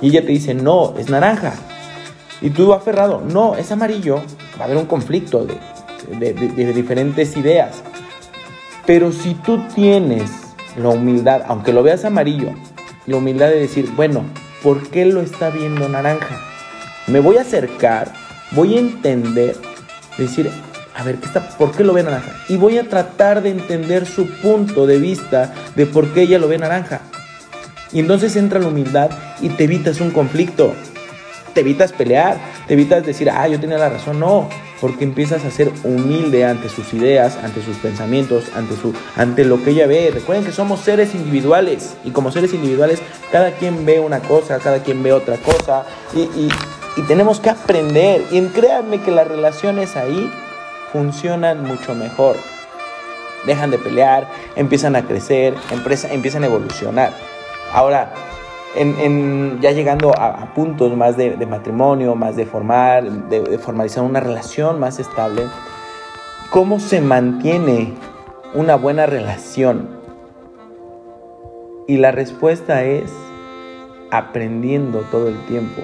y 0.00 0.09
ella 0.09 0.23
te 0.23 0.28
dice, 0.28 0.54
no, 0.54 0.94
es 0.97 1.11
naranja, 1.11 1.52
y 2.40 2.50
tú 2.50 2.73
aferrado, 2.73 3.21
no, 3.21 3.54
es 3.54 3.71
amarillo, 3.71 4.23
va 4.59 4.62
a 4.62 4.64
haber 4.64 4.78
un 4.78 4.87
conflicto 4.87 5.44
de, 5.44 6.32
de 6.32 6.73
diferentes 6.73 7.37
ideas. 7.37 7.82
Pero 8.87 9.12
si 9.12 9.35
tú 9.35 9.62
tienes 9.75 10.31
la 10.77 10.89
humildad, 10.89 11.43
aunque 11.47 11.73
lo 11.73 11.83
veas 11.83 12.05
amarillo, 12.05 12.51
la 13.07 13.17
humildad 13.17 13.49
de 13.49 13.61
decir, 13.61 13.91
bueno, 13.95 14.25
¿por 14.62 14.89
qué 14.91 15.05
lo 15.05 15.21
está 15.21 15.51
viendo 15.51 15.89
naranja? 15.89 16.41
Me 17.07 17.21
voy 17.21 17.37
a 17.37 17.43
acercar, 17.43 18.12
voy 18.53 18.77
a 18.77 18.81
entender 18.81 19.57
decir, 20.19 20.51
a 20.95 21.05
ver, 21.05 21.17
¿qué 21.17 21.27
está, 21.27 21.49
¿por 21.51 21.73
qué 21.73 21.85
lo 21.85 21.93
ve 21.93 22.03
naranja? 22.03 22.33
Y 22.49 22.57
voy 22.57 22.79
a 22.79 22.89
tratar 22.89 23.43
de 23.43 23.51
entender 23.51 24.07
su 24.07 24.29
punto 24.41 24.87
de 24.87 24.99
vista 24.99 25.53
de 25.77 25.87
por 25.87 26.09
qué 26.12 26.23
ella 26.23 26.39
lo 26.39 26.49
ve 26.49 26.59
naranja. 26.59 27.01
Y 27.93 28.01
entonces 28.01 28.37
entra 28.37 28.59
la 28.59 28.69
humildad 28.69 29.11
y 29.41 29.51
te 29.51 29.65
evitas 29.65 30.01
un 30.01 30.11
conflicto. 30.11 30.75
Te 31.55 31.61
evitas 31.61 31.93
pelear, 31.93 32.39
te 32.67 32.75
evitas 32.75 33.05
decir, 33.05 33.31
ah, 33.31 33.47
yo 33.47 33.61
tenía 33.61 33.79
la 33.79 33.91
razón. 33.91 34.19
No, 34.19 34.49
porque 34.83 35.05
empiezas 35.05 35.47
a 35.47 35.51
ser 35.51 35.73
humilde 35.85 36.45
ante 36.45 36.69
sus 36.69 36.93
ideas, 36.93 37.39
ante 37.43 37.62
sus 37.62 37.79
pensamientos, 37.79 38.45
ante, 38.55 38.77
su, 38.77 38.93
ante 39.17 39.47
lo 39.47 39.65
que 39.65 39.71
ella 39.71 39.87
ve. 39.87 40.11
Recuerden 40.12 40.45
que 40.45 40.53
somos 40.53 40.81
seres 40.81 41.15
individuales 41.15 41.95
y 42.05 42.11
como 42.11 42.31
seres 42.31 42.53
individuales 42.53 43.01
cada 43.31 43.53
quien 43.53 43.87
ve 43.87 43.99
una 44.01 44.21
cosa, 44.21 44.59
cada 44.59 44.83
quien 44.83 45.03
ve 45.03 45.15
otra 45.15 45.39
cosa. 45.39 45.87
y 46.15 46.51
y 46.97 47.03
tenemos 47.03 47.41
que 47.41 47.51
aprender. 47.51 48.23
Y 48.31 48.41
créanme 48.49 49.01
que 49.01 49.11
las 49.11 49.27
relaciones 49.27 49.97
ahí 49.97 50.31
funcionan 50.93 51.62
mucho 51.62 51.95
mejor. 51.95 52.37
Dejan 53.47 53.71
de 53.71 53.79
pelear, 53.79 54.29
empiezan 54.57 54.95
a 54.95 55.03
crecer, 55.03 55.55
empiezan 56.11 56.45
a 56.45 56.47
evolucionar. 56.47 57.12
Ahora, 57.73 58.12
en, 58.75 59.61
ya 59.61 59.73
llegando 59.73 60.12
a, 60.17 60.52
puntos 60.55 60.97
más 60.97 61.17
de, 61.17 61.47
matrimonio, 61.47 62.14
más 62.14 62.37
de 62.37 62.47
formar, 62.47 63.05
de, 63.29 63.59
formalizar 63.59 64.05
una 64.05 64.21
relación 64.21 64.81
más 64.81 64.99
estable, 64.99 65.43
¿Cómo 66.52 66.81
se 66.81 67.00
mantiene 67.00 67.95
una 68.52 68.76
buena 68.76 69.07
relación? 69.07 69.88
Y 71.88 71.97
la 71.97 72.12
respuesta 72.12 72.85
es 72.85 73.11
aprendiendo 74.11 74.99
todo 75.11 75.29
el 75.29 75.47
tiempo. 75.47 75.81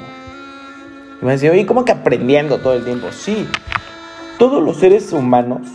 Y 1.23 1.25
me 1.25 1.33
decía, 1.33 1.53
oye, 1.53 1.65
¿cómo 1.65 1.87
que 1.87 1.93
aprendiendo 1.93 2.59
todo 2.59 2.75
el 2.75 2.85
tiempo? 2.85 3.07
Sí, 3.13 3.49
todos 4.39 4.63
los 4.63 4.77
seres 4.77 5.11
humanos, 5.15 5.67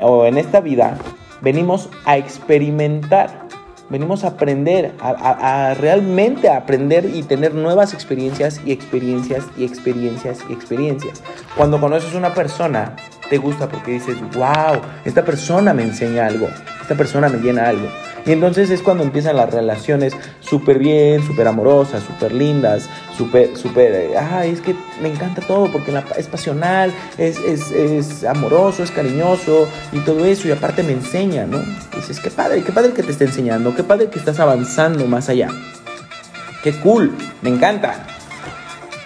o 0.00 0.26
en 0.26 0.36
esta 0.36 0.60
vida, 0.60 0.98
venimos 1.40 1.88
a 2.04 2.18
experimentar 2.18 3.45
venimos 3.88 4.24
a 4.24 4.28
aprender, 4.28 4.92
a, 5.00 5.74
realmente 5.74 6.48
aprender 6.50 7.10
y 7.14 7.22
tener 7.22 7.54
nuevas 7.54 7.94
experiencias 7.94 8.60
y 8.64 8.72
experiencias 8.72 9.44
y 9.56 9.64
experiencias 9.64 10.40
y 10.48 10.52
experiencias. 10.52 11.22
Cuando 11.56 11.80
conoces 11.80 12.14
una 12.14 12.34
persona, 12.34 12.96
te 13.28 13.38
gusta 13.38 13.68
porque 13.68 13.92
dices, 13.92 14.16
wow, 14.34 14.80
esta 15.04 15.24
persona 15.24 15.72
me 15.74 15.82
enseña 15.82 16.26
algo, 16.26 16.48
esta 16.80 16.94
persona 16.94 17.28
me 17.28 17.38
llena 17.38 17.68
algo. 17.68 17.88
Y 18.24 18.32
entonces 18.32 18.70
es 18.70 18.82
cuando 18.82 19.04
empiezan 19.04 19.36
las 19.36 19.52
relaciones 19.52 20.12
súper 20.40 20.80
bien, 20.80 21.24
súper 21.24 21.46
amorosas, 21.46 22.02
súper 22.02 22.32
lindas, 22.32 22.88
súper, 23.16 23.56
súper, 23.56 24.16
ay, 24.18 24.50
es 24.50 24.60
que 24.60 24.74
me 25.00 25.08
encanta 25.08 25.42
todo 25.42 25.70
porque 25.70 25.96
es 26.16 26.26
pasional, 26.26 26.92
es, 27.18 27.38
es, 27.38 27.70
es, 27.70 28.24
amoroso, 28.24 28.82
es 28.82 28.90
cariñoso 28.90 29.68
y 29.92 30.00
todo 30.00 30.24
eso. 30.26 30.48
Y 30.48 30.50
aparte 30.50 30.82
me 30.82 30.92
enseña, 30.92 31.46
¿no? 31.46 31.58
dices, 31.94 32.18
qué 32.18 32.30
padre, 32.30 32.64
qué 32.64 32.72
padre 32.72 32.92
que 32.92 33.04
te 33.04 33.12
esté 33.12 33.26
enseñando, 33.26 33.76
qué 33.76 33.84
padre 33.84 34.08
que 34.10 34.18
estás 34.18 34.40
avanzando 34.40 35.06
más 35.06 35.28
allá. 35.28 35.48
Qué 36.64 36.72
cool, 36.80 37.14
me 37.42 37.50
encanta 37.50 38.15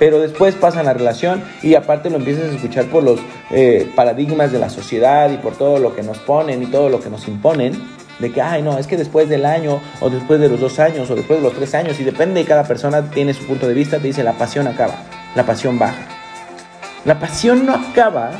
pero 0.00 0.18
después 0.18 0.54
pasa 0.54 0.82
la 0.82 0.94
relación 0.94 1.44
y 1.62 1.74
aparte 1.74 2.08
lo 2.08 2.16
empiezas 2.16 2.44
a 2.44 2.54
escuchar 2.54 2.86
por 2.86 3.04
los 3.04 3.20
eh, 3.50 3.92
paradigmas 3.94 4.50
de 4.50 4.58
la 4.58 4.70
sociedad 4.70 5.30
y 5.30 5.36
por 5.36 5.54
todo 5.56 5.78
lo 5.78 5.94
que 5.94 6.02
nos 6.02 6.18
ponen 6.18 6.62
y 6.62 6.66
todo 6.66 6.88
lo 6.88 7.00
que 7.00 7.10
nos 7.10 7.28
imponen 7.28 7.74
de 8.18 8.32
que, 8.32 8.40
ay, 8.40 8.62
no, 8.62 8.78
es 8.78 8.86
que 8.86 8.96
después 8.96 9.28
del 9.28 9.44
año, 9.44 9.80
o 10.00 10.08
después 10.08 10.40
de 10.40 10.48
los 10.48 10.58
dos 10.58 10.78
años, 10.78 11.10
o 11.10 11.14
después 11.14 11.38
de 11.38 11.44
los 11.44 11.54
tres 11.54 11.74
años, 11.74 12.00
y 12.00 12.04
depende 12.04 12.40
de 12.40 12.46
cada 12.46 12.64
persona, 12.64 13.10
tiene 13.10 13.34
su 13.34 13.46
punto 13.46 13.68
de 13.68 13.74
vista, 13.74 13.98
te 13.98 14.08
dice, 14.08 14.22
la 14.22 14.32
pasión 14.32 14.66
acaba, 14.66 14.94
la 15.34 15.44
pasión 15.44 15.78
baja. 15.78 16.06
La 17.04 17.18
pasión 17.18 17.64
no 17.64 17.74
acaba, 17.74 18.32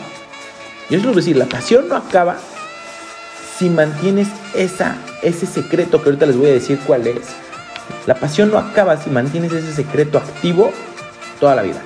yo 0.90 0.98
es 0.98 1.04
lo 1.04 1.12
decir, 1.12 1.36
la 1.36 1.46
pasión 1.46 1.88
no 1.88 1.96
acaba 1.96 2.36
si 3.58 3.70
mantienes 3.70 4.28
esa, 4.54 4.96
ese 5.22 5.46
secreto 5.46 6.02
que 6.02 6.10
ahorita 6.10 6.26
les 6.26 6.36
voy 6.36 6.50
a 6.50 6.54
decir 6.54 6.78
cuál 6.86 7.06
es. 7.06 7.20
La 8.06 8.14
pasión 8.14 8.50
no 8.50 8.58
acaba 8.58 8.98
si 8.98 9.08
mantienes 9.08 9.52
ese 9.52 9.72
secreto 9.72 10.18
activo 10.18 10.72
toda 11.40 11.54
la 11.54 11.62
vida. 11.62 11.80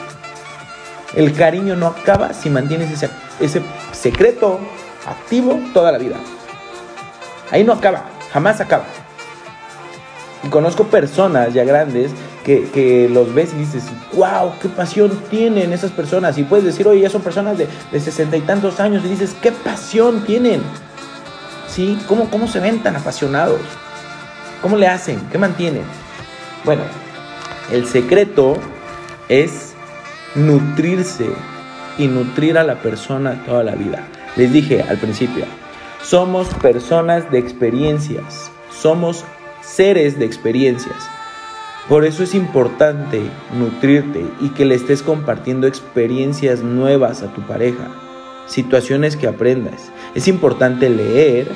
El 1.14 1.32
cariño 1.32 1.76
no 1.76 1.86
acaba 1.86 2.34
si 2.34 2.50
mantienes 2.50 2.90
ese, 2.90 3.08
ese 3.40 3.62
secreto 3.92 4.58
activo 5.06 5.60
toda 5.72 5.92
la 5.92 5.98
vida. 5.98 6.16
Ahí 7.50 7.64
no 7.64 7.72
acaba, 7.72 8.04
jamás 8.32 8.60
acaba. 8.60 8.84
Y 10.42 10.48
conozco 10.48 10.84
personas 10.84 11.54
ya 11.54 11.64
grandes 11.64 12.10
que, 12.44 13.08
los 13.10 13.32
ves 13.34 13.52
y 13.54 13.58
dices, 13.58 13.84
wow, 14.12 14.52
qué 14.60 14.68
pasión 14.68 15.10
tienen 15.30 15.72
esas 15.72 15.90
personas. 15.90 16.36
Y 16.36 16.44
puedes 16.44 16.64
decir, 16.64 16.86
oye, 16.86 17.00
ya 17.00 17.10
son 17.10 17.22
personas 17.22 17.56
de, 17.58 17.66
sesenta 18.00 18.36
y 18.36 18.42
tantos 18.42 18.80
años. 18.80 19.02
Y 19.04 19.08
dices, 19.08 19.34
qué 19.40 19.52
pasión 19.52 20.24
tienen. 20.24 20.60
¿Sí? 21.68 21.98
¿Cómo, 22.06 22.30
¿Cómo 22.30 22.46
se 22.46 22.60
ven 22.60 22.82
tan 22.82 22.94
apasionados? 22.96 23.60
¿Cómo 24.60 24.76
le 24.76 24.86
hacen? 24.86 25.20
¿Qué 25.32 25.38
mantienen? 25.38 25.82
Bueno, 26.64 26.82
el 27.72 27.86
secreto 27.86 28.58
es 29.28 29.74
nutrirse 30.34 31.28
y 31.98 32.06
nutrir 32.08 32.58
a 32.58 32.64
la 32.64 32.76
persona 32.76 33.42
toda 33.46 33.62
la 33.62 33.74
vida. 33.74 34.06
Les 34.36 34.52
dije 34.52 34.82
al 34.82 34.98
principio, 34.98 35.44
somos 36.02 36.48
personas 36.54 37.30
de 37.30 37.38
experiencias, 37.38 38.50
somos 38.70 39.24
seres 39.62 40.18
de 40.18 40.26
experiencias. 40.26 40.96
Por 41.88 42.04
eso 42.04 42.22
es 42.22 42.34
importante 42.34 43.22
nutrirte 43.58 44.24
y 44.40 44.48
que 44.50 44.64
le 44.64 44.74
estés 44.74 45.02
compartiendo 45.02 45.66
experiencias 45.66 46.62
nuevas 46.62 47.22
a 47.22 47.32
tu 47.32 47.42
pareja, 47.42 47.88
situaciones 48.46 49.16
que 49.16 49.26
aprendas. 49.26 49.92
Es 50.14 50.26
importante 50.26 50.88
leer, 50.88 51.46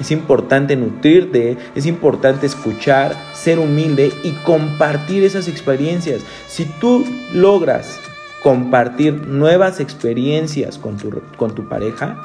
es 0.00 0.10
importante 0.10 0.76
nutrirte, 0.76 1.56
es 1.74 1.86
importante 1.86 2.46
escuchar, 2.46 3.16
ser 3.32 3.58
humilde 3.58 4.12
y 4.22 4.32
compartir 4.44 5.24
esas 5.24 5.48
experiencias. 5.48 6.22
Si 6.46 6.64
tú 6.64 7.04
logras 7.32 7.98
compartir 8.42 9.26
nuevas 9.26 9.80
experiencias 9.80 10.78
con 10.78 10.96
tu, 10.96 11.20
con 11.36 11.54
tu 11.54 11.68
pareja, 11.68 12.16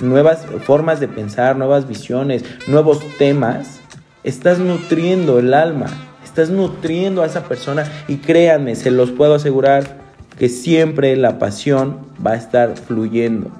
nuevas 0.00 0.46
formas 0.64 1.00
de 1.00 1.08
pensar, 1.08 1.56
nuevas 1.56 1.88
visiones, 1.88 2.44
nuevos 2.66 3.00
temas, 3.18 3.80
estás 4.24 4.58
nutriendo 4.58 5.38
el 5.38 5.54
alma, 5.54 5.86
estás 6.24 6.50
nutriendo 6.50 7.22
a 7.22 7.26
esa 7.26 7.44
persona 7.44 7.84
y 8.08 8.16
créanme, 8.16 8.76
se 8.76 8.90
los 8.90 9.10
puedo 9.10 9.34
asegurar 9.34 10.00
que 10.38 10.48
siempre 10.48 11.16
la 11.16 11.38
pasión 11.38 11.98
va 12.24 12.32
a 12.32 12.36
estar 12.36 12.76
fluyendo. 12.76 13.50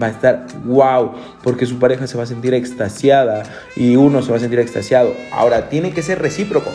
Va 0.00 0.08
a 0.08 0.10
estar 0.10 0.46
wow, 0.64 1.12
porque 1.42 1.66
su 1.66 1.78
pareja 1.78 2.06
se 2.06 2.16
va 2.16 2.24
a 2.24 2.26
sentir 2.26 2.54
extasiada 2.54 3.42
y 3.76 3.96
uno 3.96 4.22
se 4.22 4.30
va 4.30 4.36
a 4.36 4.40
sentir 4.40 4.58
extasiado. 4.58 5.14
Ahora, 5.32 5.68
tiene 5.68 5.92
que 5.92 6.02
ser 6.02 6.20
recíproco. 6.20 6.70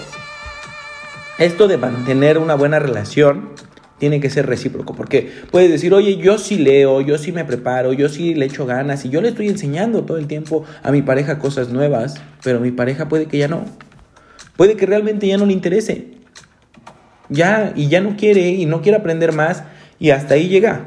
Esto 1.38 1.68
de 1.68 1.78
mantener 1.78 2.38
una 2.38 2.56
buena 2.56 2.80
relación 2.80 3.50
tiene 4.02 4.20
que 4.20 4.32
ser 4.32 4.48
recíproco, 4.48 4.96
porque 4.96 5.32
puedes 5.52 5.70
decir, 5.70 5.94
oye, 5.94 6.18
yo 6.18 6.40
sí 6.40 6.58
leo, 6.58 7.02
yo 7.02 7.20
sí 7.20 7.32
me 7.32 7.46
preparo, 7.46 7.94
yo 7.94 8.10
sí 8.10 8.34
le 8.34 8.46
echo 8.48 8.66
ganas 8.66 9.06
y 9.06 9.10
yo 9.10 9.22
le 9.22 9.28
estoy 9.30 9.48
enseñando 9.48 10.06
todo 10.06 10.18
el 10.18 10.26
tiempo 10.26 10.66
a 10.82 10.92
mi 10.92 11.04
pareja 11.04 11.38
cosas 11.38 11.70
nuevas, 11.70 12.16
pero 12.44 12.60
mi 12.60 12.72
pareja 12.72 13.08
puede 13.08 13.28
que 13.28 13.38
ya 13.38 13.48
no. 13.48 13.64
Puede 14.58 14.76
que 14.76 14.88
realmente 14.88 15.28
ya 15.28 15.38
no 15.38 15.46
le 15.46 15.54
interese. 15.54 16.14
Ya, 17.30 17.74
y 17.76 17.90
ya 17.90 18.02
no 18.02 18.18
quiere 18.18 18.50
y 18.50 18.66
no 18.66 18.82
quiere 18.82 18.98
aprender 18.98 19.34
más 19.34 19.64
y 20.00 20.10
hasta 20.10 20.34
ahí 20.34 20.50
llega. 20.50 20.86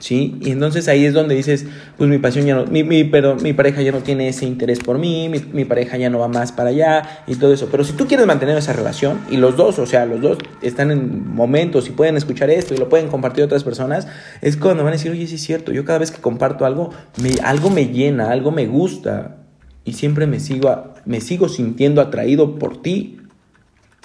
¿Sí? 0.00 0.36
Y 0.40 0.50
entonces 0.50 0.88
ahí 0.88 1.04
es 1.04 1.14
donde 1.14 1.34
dices, 1.34 1.66
pues 1.96 2.10
mi 2.10 2.18
pasión 2.18 2.46
ya 2.46 2.56
no, 2.56 2.66
mi, 2.66 2.82
mi, 2.82 3.04
pero 3.04 3.36
mi 3.36 3.52
pareja 3.52 3.82
ya 3.82 3.92
no 3.92 3.98
tiene 3.98 4.28
ese 4.28 4.46
interés 4.46 4.80
por 4.80 4.98
mí, 4.98 5.28
mi, 5.28 5.64
pareja 5.64 5.96
ya 5.96 6.10
no 6.10 6.18
va 6.18 6.26
más 6.26 6.50
para 6.50 6.70
allá 6.70 7.24
y 7.26 7.36
todo 7.36 7.52
eso. 7.52 7.68
Pero 7.70 7.84
si 7.84 7.92
tú 7.92 8.06
quieres 8.06 8.26
mantener 8.26 8.56
esa 8.56 8.72
relación 8.72 9.20
y 9.30 9.36
los 9.36 9.56
dos, 9.56 9.78
o 9.78 9.86
sea, 9.86 10.06
los 10.06 10.20
dos 10.20 10.38
están 10.62 10.90
en 10.90 11.32
momentos 11.32 11.88
y 11.88 11.92
pueden 11.92 12.16
escuchar 12.16 12.50
esto 12.50 12.74
y 12.74 12.78
lo 12.78 12.88
pueden 12.88 13.08
compartir 13.08 13.44
otras 13.44 13.62
personas, 13.62 14.08
es 14.40 14.56
cuando 14.56 14.82
van 14.82 14.94
a 14.94 14.96
decir, 14.96 15.12
oye, 15.12 15.26
sí 15.26 15.36
es 15.36 15.42
cierto, 15.42 15.70
yo 15.70 15.84
cada 15.84 16.00
vez 16.00 16.10
que 16.10 16.20
comparto 16.20 16.64
algo, 16.64 16.90
me, 17.22 17.34
algo 17.44 17.70
me 17.70 17.86
llena, 17.86 18.30
algo 18.30 18.50
me 18.50 18.66
gusta 18.66 19.36
y 19.84 19.92
siempre 19.92 20.26
me 20.26 20.40
sigo, 20.40 20.94
me 21.04 21.20
sigo 21.20 21.48
sintiendo 21.48 22.00
atraído 22.00 22.58
por 22.58 22.82
ti. 22.82 23.18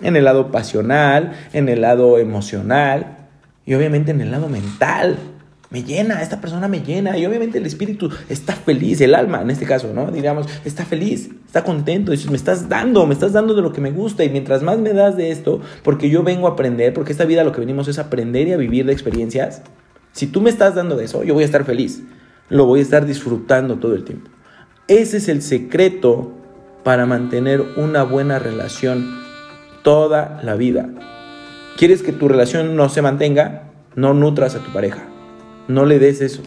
En 0.01 0.17
el 0.17 0.25
lado 0.25 0.51
pasional, 0.51 1.31
en 1.53 1.69
el 1.69 1.79
lado 1.79 2.19
emocional 2.19 3.29
y 3.65 3.75
obviamente 3.75 4.11
en 4.11 4.19
el 4.19 4.29
lado 4.29 4.49
mental 4.49 5.17
me 5.75 5.83
llena, 5.83 6.21
esta 6.21 6.39
persona 6.39 6.69
me 6.69 6.79
llena 6.79 7.17
y 7.17 7.25
obviamente 7.25 7.57
el 7.57 7.65
espíritu 7.65 8.09
está 8.29 8.53
feliz, 8.53 9.01
el 9.01 9.13
alma 9.13 9.41
en 9.41 9.49
este 9.49 9.65
caso, 9.65 9.91
¿no? 9.93 10.09
Diríamos, 10.09 10.47
está 10.63 10.85
feliz, 10.85 11.31
está 11.45 11.65
contento, 11.65 12.13
dices, 12.13 12.31
me 12.31 12.37
estás 12.37 12.69
dando, 12.69 13.05
me 13.05 13.13
estás 13.13 13.33
dando 13.33 13.53
de 13.53 13.61
lo 13.61 13.73
que 13.73 13.81
me 13.81 13.91
gusta 13.91 14.23
y 14.23 14.29
mientras 14.29 14.63
más 14.63 14.79
me 14.79 14.93
das 14.93 15.17
de 15.17 15.31
esto, 15.31 15.59
porque 15.83 16.09
yo 16.09 16.23
vengo 16.23 16.47
a 16.47 16.51
aprender, 16.51 16.93
porque 16.93 17.11
esta 17.11 17.25
vida 17.25 17.43
lo 17.43 17.51
que 17.51 17.59
venimos 17.59 17.89
es 17.89 17.99
aprender 17.99 18.47
y 18.47 18.53
a 18.53 18.57
vivir 18.57 18.85
de 18.85 18.93
experiencias, 18.93 19.63
si 20.13 20.27
tú 20.27 20.39
me 20.39 20.49
estás 20.49 20.75
dando 20.75 20.95
de 20.95 21.03
eso, 21.03 21.25
yo 21.25 21.33
voy 21.33 21.43
a 21.43 21.45
estar 21.45 21.65
feliz, 21.65 22.03
lo 22.47 22.65
voy 22.67 22.79
a 22.79 22.83
estar 22.83 23.05
disfrutando 23.05 23.75
todo 23.75 23.95
el 23.95 24.05
tiempo. 24.05 24.31
Ese 24.87 25.17
es 25.17 25.27
el 25.27 25.41
secreto 25.41 26.31
para 26.85 27.05
mantener 27.05 27.61
una 27.75 28.03
buena 28.03 28.39
relación 28.39 29.19
toda 29.83 30.39
la 30.41 30.55
vida. 30.55 30.87
¿Quieres 31.75 32.01
que 32.01 32.13
tu 32.13 32.29
relación 32.29 32.77
no 32.77 32.87
se 32.87 33.01
mantenga? 33.01 33.63
No 33.95 34.13
nutras 34.13 34.55
a 34.55 34.59
tu 34.59 34.71
pareja. 34.71 35.09
No 35.67 35.85
le 35.85 35.99
des 35.99 36.21
eso. 36.21 36.41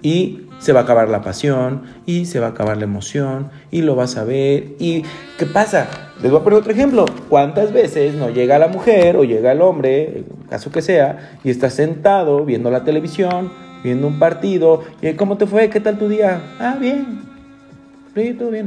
Y 0.00 0.46
se 0.58 0.72
va 0.72 0.80
a 0.80 0.82
acabar 0.84 1.08
la 1.08 1.22
pasión, 1.22 1.82
y 2.06 2.26
se 2.26 2.40
va 2.40 2.48
a 2.48 2.50
acabar 2.50 2.76
la 2.76 2.84
emoción, 2.84 3.50
y 3.70 3.82
lo 3.82 3.96
vas 3.96 4.16
a 4.16 4.24
ver. 4.24 4.74
¿Y 4.78 5.02
qué 5.38 5.46
pasa? 5.46 5.88
Les 6.22 6.30
voy 6.30 6.40
a 6.40 6.44
poner 6.44 6.58
otro 6.58 6.72
ejemplo. 6.72 7.04
¿Cuántas 7.28 7.72
veces 7.72 8.14
no 8.14 8.30
llega 8.30 8.58
la 8.58 8.68
mujer 8.68 9.16
o 9.16 9.24
llega 9.24 9.52
el 9.52 9.62
hombre, 9.62 10.24
caso 10.48 10.70
que 10.70 10.82
sea, 10.82 11.38
y 11.44 11.50
está 11.50 11.70
sentado 11.70 12.44
viendo 12.44 12.70
la 12.70 12.84
televisión, 12.84 13.52
viendo 13.82 14.06
un 14.06 14.18
partido, 14.18 14.82
y 15.00 15.12
¿cómo 15.14 15.36
te 15.36 15.46
fue? 15.46 15.70
¿Qué 15.70 15.80
tal 15.80 15.98
tu 15.98 16.08
día? 16.08 16.40
Ah, 16.58 16.76
bien. 16.78 17.22
Sí, 18.14 18.34
todo 18.34 18.50
bien. 18.50 18.66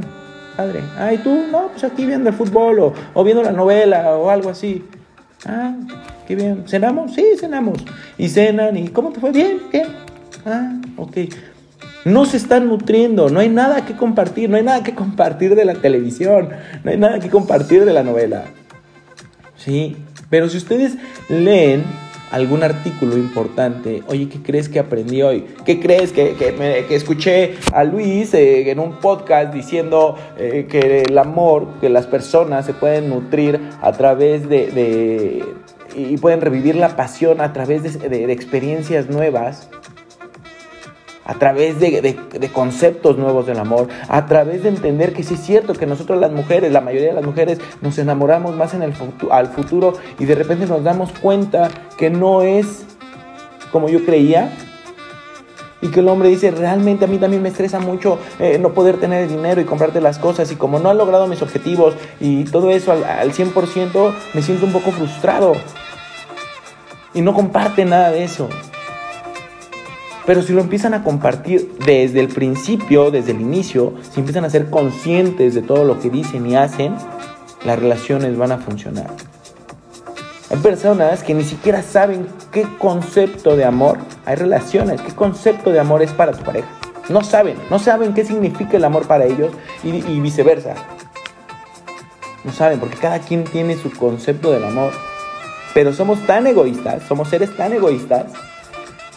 Padre. 0.56 0.80
Ah, 0.98 1.12
¿y 1.12 1.18
tú? 1.18 1.44
No, 1.50 1.68
pues 1.68 1.84
aquí 1.84 2.04
viendo 2.04 2.28
el 2.28 2.34
fútbol 2.34 2.78
o, 2.78 2.92
o 3.14 3.24
viendo 3.24 3.42
la 3.42 3.52
novela 3.52 4.16
o 4.16 4.30
algo 4.30 4.50
así. 4.50 4.84
Ah, 5.46 5.74
qué 6.26 6.34
bien. 6.34 6.64
¿Cenamos? 6.66 7.14
Sí, 7.14 7.24
cenamos. 7.38 7.78
Y 8.18 8.28
cenan, 8.28 8.76
¿y 8.76 8.88
cómo 8.88 9.10
te 9.10 9.20
fue? 9.20 9.32
Bien, 9.32 9.60
bien. 9.70 9.86
Ah, 10.44 10.80
ok. 10.96 11.18
No 12.04 12.24
se 12.24 12.36
están 12.36 12.66
nutriendo, 12.66 13.30
no 13.30 13.38
hay 13.38 13.48
nada 13.48 13.84
que 13.84 13.94
compartir, 13.94 14.50
no 14.50 14.56
hay 14.56 14.64
nada 14.64 14.82
que 14.82 14.94
compartir 14.94 15.54
de 15.54 15.64
la 15.64 15.74
televisión, 15.74 16.48
no 16.82 16.90
hay 16.90 16.96
nada 16.96 17.20
que 17.20 17.30
compartir 17.30 17.84
de 17.84 17.92
la 17.92 18.02
novela. 18.02 18.44
Sí, 19.56 19.96
pero 20.28 20.48
si 20.48 20.56
ustedes 20.56 20.96
leen 21.28 21.84
algún 22.32 22.62
artículo 22.64 23.16
importante, 23.18 24.02
oye, 24.08 24.28
¿qué 24.28 24.42
crees 24.42 24.68
que 24.68 24.80
aprendí 24.80 25.22
hoy? 25.22 25.44
¿Qué 25.64 25.78
crees 25.78 26.12
que, 26.12 26.34
que, 26.34 26.96
escuché 26.96 27.54
a 27.72 27.84
Luis 27.84 28.32
eh, 28.32 28.70
en 28.70 28.80
un 28.80 28.98
podcast 28.98 29.52
diciendo 29.52 30.16
eh, 30.38 30.66
que 30.68 31.02
el 31.02 31.18
amor, 31.18 31.68
que 31.80 31.90
las 31.90 32.06
personas 32.06 32.64
se 32.64 32.72
pueden 32.72 33.10
nutrir 33.10 33.60
a 33.82 33.92
través 33.92 34.48
de, 34.48 35.44
y 35.94 36.16
pueden 36.16 36.40
revivir 36.40 36.76
la 36.76 36.96
pasión 36.96 37.40
a 37.40 37.52
través 37.52 37.82
de 38.00 38.32
experiencias 38.32 39.08
nuevas? 39.08 39.68
a 41.24 41.34
través 41.34 41.78
de, 41.78 42.16
conceptos 42.52 43.16
nuevos 43.16 43.46
del 43.46 43.58
amor, 43.58 43.88
a 44.08 44.26
través 44.26 44.62
de 44.62 44.70
entender 44.70 45.12
que 45.12 45.22
sí 45.22 45.34
es 45.34 45.40
cierto 45.40 45.74
que 45.74 45.86
nosotros 45.86 46.20
las 46.20 46.32
mujeres, 46.32 46.72
la 46.72 46.80
mayoría 46.80 47.08
de 47.08 47.14
las 47.14 47.24
mujeres, 47.24 47.58
nos 47.80 47.98
enamoramos 47.98 48.56
más 48.56 48.74
en 48.74 48.82
el 48.82 48.92
al 49.30 49.46
futuro 49.48 49.94
y 50.18 50.24
de 50.24 50.34
repente 50.34 50.66
nos 50.66 50.82
damos 50.84 51.12
cuenta 51.12 51.70
que 51.96 52.10
no 52.10 52.42
es 52.42 52.84
como 53.70 53.88
yo 53.88 54.04
creía. 54.04 54.52
Y 55.80 55.88
que 55.88 55.98
el 55.98 56.06
hombre 56.06 56.28
dice, 56.28 56.52
realmente 56.52 57.06
a 57.06 57.08
mí 57.08 57.18
también 57.18 57.42
me 57.42 57.48
estresa 57.48 57.80
mucho 57.80 58.20
eh, 58.38 58.56
no 58.56 58.72
poder 58.72 58.98
tener 58.98 59.28
dinero 59.28 59.60
y 59.60 59.64
comprarte 59.64 60.00
las 60.00 60.20
cosas. 60.20 60.52
Y 60.52 60.54
como 60.54 60.78
no 60.78 60.90
han 60.90 60.96
logrado 60.96 61.26
mis 61.26 61.42
objetivos 61.42 61.96
y 62.20 62.44
todo 62.44 62.70
eso 62.70 62.92
al, 62.92 63.02
al 63.02 63.32
100%, 63.32 64.14
me 64.32 64.42
siento 64.42 64.66
un 64.66 64.70
poco 64.70 64.92
frustrado. 64.92 65.54
Y 67.14 67.20
no 67.20 67.34
comparte 67.34 67.84
nada 67.84 68.10
de 68.10 68.24
eso. 68.24 68.48
Pero 70.24 70.42
si 70.42 70.52
lo 70.52 70.60
empiezan 70.60 70.94
a 70.94 71.02
compartir 71.02 71.76
desde 71.84 72.20
el 72.20 72.28
principio, 72.28 73.10
desde 73.10 73.32
el 73.32 73.40
inicio, 73.40 73.94
si 74.12 74.20
empiezan 74.20 74.44
a 74.44 74.50
ser 74.50 74.70
conscientes 74.70 75.54
de 75.54 75.62
todo 75.62 75.84
lo 75.84 75.98
que 76.00 76.10
dicen 76.10 76.46
y 76.46 76.54
hacen, 76.54 76.94
las 77.64 77.78
relaciones 77.78 78.36
van 78.36 78.52
a 78.52 78.58
funcionar. 78.58 79.08
Hay 80.50 80.58
personas 80.58 81.22
que 81.22 81.34
ni 81.34 81.44
siquiera 81.44 81.82
saben 81.82 82.28
qué 82.52 82.66
concepto 82.78 83.56
de 83.56 83.64
amor, 83.64 83.98
hay 84.24 84.36
relaciones, 84.36 85.00
qué 85.00 85.12
concepto 85.12 85.70
de 85.70 85.80
amor 85.80 86.02
es 86.02 86.12
para 86.12 86.32
tu 86.32 86.44
pareja. 86.44 86.68
No 87.08 87.24
saben, 87.24 87.56
no 87.68 87.78
saben 87.78 88.14
qué 88.14 88.24
significa 88.24 88.76
el 88.76 88.84
amor 88.84 89.06
para 89.06 89.24
ellos 89.24 89.52
y 89.82 90.20
viceversa. 90.20 90.74
No 92.44 92.52
saben, 92.52 92.80
porque 92.80 92.96
cada 92.96 93.20
quien 93.20 93.44
tiene 93.44 93.76
su 93.76 93.90
concepto 93.92 94.50
del 94.50 94.64
amor. 94.64 94.92
Pero 95.74 95.92
somos 95.92 96.26
tan 96.26 96.46
egoístas, 96.46 97.02
somos 97.08 97.28
seres 97.28 97.56
tan 97.56 97.72
egoístas 97.72 98.26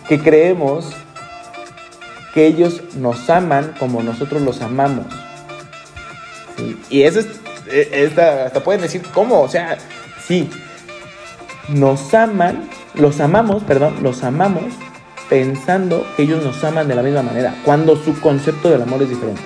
que 0.07 0.19
creemos 0.19 0.93
que 2.33 2.45
ellos 2.45 2.81
nos 2.95 3.29
aman 3.29 3.73
como 3.79 4.03
nosotros 4.03 4.41
los 4.41 4.61
amamos. 4.61 5.05
Y 6.89 7.03
eso 7.03 7.19
es, 7.19 7.27
e, 7.67 8.11
hasta 8.45 8.63
pueden 8.63 8.81
decir, 8.81 9.01
¿cómo? 9.13 9.41
O 9.41 9.49
sea, 9.49 9.77
sí, 10.25 10.49
nos 11.69 12.13
aman, 12.13 12.69
los 12.93 13.19
amamos, 13.19 13.63
perdón, 13.63 13.95
los 14.01 14.23
amamos 14.23 14.73
pensando 15.29 16.05
que 16.15 16.23
ellos 16.23 16.43
nos 16.43 16.63
aman 16.63 16.87
de 16.87 16.95
la 16.95 17.01
misma 17.01 17.23
manera, 17.23 17.55
cuando 17.65 17.95
su 17.95 18.19
concepto 18.21 18.69
del 18.69 18.81
amor 18.83 19.01
es 19.01 19.09
diferente. 19.09 19.41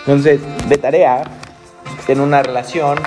Entonces, 0.00 0.40
de 0.68 0.76
tarea, 0.76 1.22
en 2.08 2.20
una 2.20 2.42
relación 2.42 2.98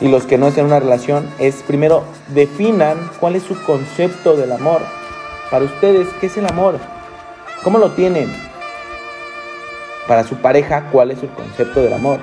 y 0.00 0.08
los 0.08 0.24
que 0.26 0.38
no 0.38 0.48
estén 0.48 0.64
en 0.64 0.72
una 0.72 0.80
relación, 0.80 1.28
es 1.38 1.62
primero 1.62 2.04
definan 2.34 2.98
cuál 3.20 3.36
es 3.36 3.42
su 3.44 3.60
concepto 3.64 4.36
del 4.36 4.52
amor. 4.52 4.82
Para 5.50 5.64
ustedes, 5.64 6.08
¿qué 6.20 6.26
es 6.26 6.36
el 6.36 6.46
amor? 6.46 6.78
¿Cómo 7.62 7.78
lo 7.78 7.92
tienen? 7.92 8.30
Para 10.08 10.24
su 10.24 10.36
pareja, 10.36 10.90
¿cuál 10.90 11.10
es 11.10 11.20
su 11.20 11.28
concepto 11.28 11.80
del 11.80 11.92
amor? 11.92 12.20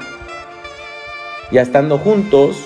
Ya 1.51 1.61
estando 1.61 1.97
juntos, 1.97 2.63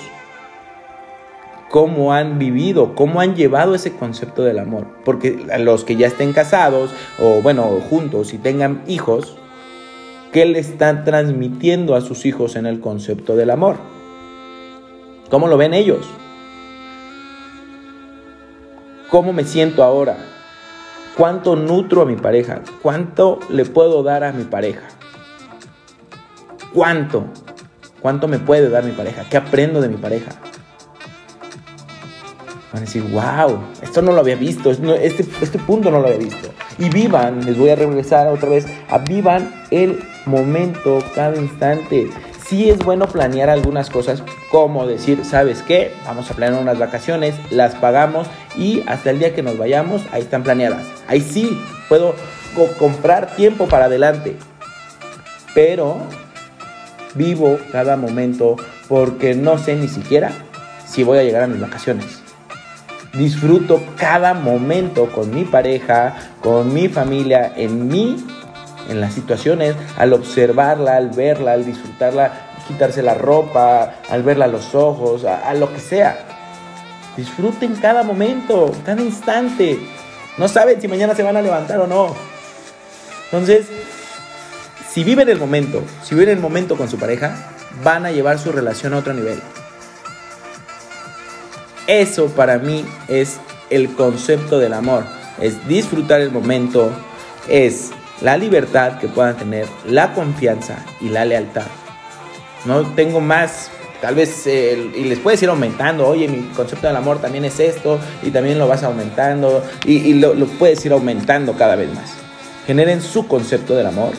¿cómo 1.70 2.14
han 2.14 2.38
vivido? 2.40 2.96
¿Cómo 2.96 3.22
han 3.22 3.36
llevado 3.36 3.76
ese 3.76 3.96
concepto 3.96 4.44
del 4.44 4.60
amor? 4.60 4.88
Porque 5.06 5.46
los 5.60 5.84
que 5.84 5.96
ya 5.96 6.08
estén 6.08 6.34
casados 6.34 6.94
o 7.20 7.42
bueno, 7.42 7.64
juntos 7.90 8.34
y 8.34 8.38
tengan 8.38 8.82
hijos, 8.88 9.38
¿qué 10.32 10.46
le 10.46 10.60
están 10.60 11.06
transmitiendo 11.06 11.96
a 11.96 12.02
sus 12.02 12.26
hijos 12.26 12.56
en 12.56 12.66
el 12.66 12.80
concepto 12.80 13.36
del 13.36 13.52
amor? 13.52 13.95
¿Cómo 15.30 15.48
lo 15.48 15.58
ven 15.58 15.74
ellos? 15.74 16.06
¿Cómo 19.10 19.34
me 19.34 19.44
siento 19.44 19.84
ahora? 19.84 20.18
¿Cuánto 21.18 21.56
nutro 21.56 22.04
a 22.04 22.06
mi 22.06 22.16
pareja? 22.16 22.62
¿Cuánto 22.82 23.40
le 23.50 23.66
puedo 23.66 24.04
dar 24.04 24.24
a 24.24 24.32
mi 24.34 24.44
pareja? 24.44 24.84
¿Cuánto? 26.74 27.26
¿Cuánto 28.02 28.28
me 28.28 28.38
puede 28.38 28.70
dar 28.70 28.84
mi 28.84 28.92
pareja? 28.92 29.24
¿Qué 29.30 29.38
aprendo 29.38 29.82
de 29.82 29.90
mi 29.90 29.98
pareja? 29.98 30.32
Van 32.72 32.82
a 32.84 32.86
decir, 32.86 33.04
wow, 33.04 33.58
esto 33.82 34.02
no 34.02 34.12
lo 34.12 34.20
había 34.20 34.36
visto, 34.36 34.70
este, 34.70 35.26
este 35.42 35.58
punto 35.60 35.90
no 35.90 36.02
lo 36.02 36.08
había 36.08 36.20
visto. 36.20 36.50
Y 36.78 36.90
vivan, 36.90 37.44
les 37.46 37.58
voy 37.58 37.70
a 37.70 37.76
regresar 37.76 38.28
otra 38.28 38.50
vez, 38.50 38.68
a 38.90 38.98
vivan 39.00 39.66
el 39.72 40.04
momento, 40.26 41.00
cada 41.16 41.38
instante 41.38 42.10
sí 42.48 42.70
es 42.70 42.80
bueno 42.80 43.08
planear 43.08 43.50
algunas 43.50 43.90
cosas, 43.90 44.24
como 44.52 44.86
decir, 44.86 45.26
¿sabes 45.26 45.62
qué? 45.62 45.94
Vamos 46.06 46.30
a 46.30 46.34
planear 46.36 46.62
unas 46.62 46.80
vacaciones, 46.80 47.36
las 47.52 47.76
pagamos 47.76 48.28
y 48.56 48.84
hasta 48.88 49.10
el 49.10 49.20
día 49.20 49.34
que 49.34 49.44
nos 49.44 49.58
vayamos, 49.58 50.02
ahí 50.12 50.22
están 50.22 50.44
planeadas. 50.44 50.86
Ahí 51.08 51.22
sí 51.22 51.60
puedo 51.90 52.16
comprar 52.78 53.36
tiempo 53.36 53.68
para 53.68 53.86
adelante. 53.86 54.38
Pero 55.54 55.98
vivo 57.16 57.58
cada 57.72 57.98
momento 57.98 58.58
porque 58.88 59.34
no 59.36 59.58
sé 59.58 59.76
ni 59.76 59.88
siquiera 59.88 60.32
si 60.86 61.04
voy 61.04 61.18
a 61.18 61.24
llegar 61.24 61.44
a 61.44 61.48
mis 61.48 61.60
vacaciones. 61.60 62.22
Disfruto 63.14 63.82
cada 63.98 64.34
momento 64.34 65.08
con 65.08 65.34
mi 65.34 65.46
pareja, 65.46 66.16
con 66.42 66.74
mi 66.74 66.90
familia, 66.90 67.54
en 67.56 67.88
mi 67.88 68.18
en 68.90 69.02
las 69.02 69.14
situaciones, 69.14 69.76
al 69.98 70.14
observarla, 70.14 70.96
al 70.96 71.10
verla, 71.10 71.54
al 71.54 71.66
disfrutarla, 71.66 72.32
quitarse 72.68 73.02
la 73.02 73.14
ropa, 73.14 73.96
al 74.10 74.24
verla 74.24 74.46
a 74.46 74.48
los 74.48 74.76
ojos, 74.76 75.24
a, 75.26 75.54
lo 75.54 75.72
que 75.74 75.80
sea. 75.80 76.18
Disfruten 77.16 77.76
cada 77.76 78.04
momento, 78.04 78.72
cada 78.86 79.02
instante. 79.02 79.80
No 80.38 80.48
saben 80.48 80.82
si 80.82 80.88
mañana 80.88 81.16
se 81.16 81.24
van 81.24 81.38
a 81.38 81.42
levantar 81.42 81.80
o 81.80 81.88
no. 81.88 82.14
Entonces, 83.26 83.68
si 84.92 85.04
viven 85.04 85.30
el 85.30 85.40
momento, 85.40 85.82
si 86.04 86.16
viven 86.16 86.30
el 86.30 86.40
momento 86.40 86.76
con 86.76 86.90
su 86.90 86.98
pareja, 86.98 87.36
van 87.84 88.06
a 88.06 88.12
llevar 88.12 88.40
su 88.40 88.52
relación 88.52 88.94
a 88.94 88.98
otro 88.98 89.14
nivel. 89.14 89.42
Eso 91.88 92.28
para 92.28 92.58
mí 92.58 92.86
es 93.08 93.40
el 93.70 93.94
concepto 93.94 94.60
del 94.60 94.74
amor. 94.74 95.06
Es 95.40 95.68
disfrutar 95.68 96.22
el 96.22 96.32
momento, 96.32 96.90
es 97.48 97.92
la 98.22 98.38
libertad 98.38 99.00
que 99.00 99.08
puedan 99.08 99.36
tener, 99.38 99.68
la 99.86 100.14
confianza 100.14 100.78
y 101.02 101.10
la 101.10 101.26
lealtad. 101.26 101.66
No 102.66 102.82
tengo 102.94 103.20
más, 103.20 103.70
tal 104.02 104.16
vez, 104.16 104.48
y 104.48 105.04
les 105.04 105.20
puedes 105.20 105.42
ir 105.44 105.50
aumentando, 105.50 106.08
oye, 106.08 106.28
mi 106.28 106.42
concepto 106.56 106.88
del 106.88 106.96
amor 106.96 107.20
también 107.20 107.46
es 107.46 107.60
esto, 107.60 108.00
y 108.24 108.32
también 108.32 108.58
lo 108.58 108.68
vas 108.68 108.84
aumentando, 108.84 109.64
y, 109.86 110.14
lo, 110.16 110.34
lo 110.34 110.46
puedes 110.48 110.84
ir 110.86 110.94
aumentando 110.94 111.54
cada 111.54 111.76
vez 111.76 111.94
más. 111.94 112.14
Generen 112.66 113.02
su 113.02 113.28
concepto 113.28 113.76
del 113.76 113.86
amor. 113.86 114.14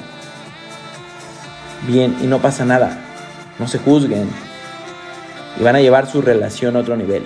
Bien, 1.89 2.17
y 2.23 2.27
no 2.27 2.41
pasa 2.41 2.65
nada. 2.65 2.99
No 3.59 3.67
se 3.67 3.79
juzguen. 3.79 4.29
Y 5.59 5.63
van 5.65 5.75
a 5.75 5.81
llevar 5.81 6.07
su 6.07 6.23
relación 6.23 6.77
a 6.77 6.81
otro 6.81 6.97
nivel. 6.97 7.25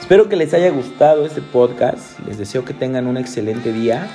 Espero 0.00 0.28
que 0.28 0.36
les 0.36 0.54
haya 0.54 0.70
gustado 0.70 1.26
este 1.26 1.40
podcast. 1.40 2.18
Les 2.26 2.38
deseo 2.38 2.64
que 2.64 2.74
tengan 2.74 3.06
un 3.06 3.16
excelente 3.16 3.72
día 3.72 4.08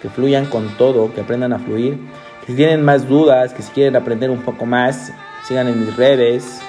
que 0.00 0.08
fluyan 0.08 0.46
con 0.46 0.68
todo, 0.76 1.12
que 1.14 1.20
aprendan 1.20 1.52
a 1.52 1.58
fluir. 1.58 1.98
si 2.46 2.54
tienen 2.54 2.84
más 2.84 3.08
dudas, 3.08 3.52
que 3.52 3.62
si 3.62 3.70
quieren 3.72 3.96
aprender 3.96 4.30
un 4.30 4.42
poco 4.42 4.66
más, 4.66 5.12
sigan 5.46 5.68
en 5.68 5.80
mis 5.80 5.96
redes. 5.96 6.60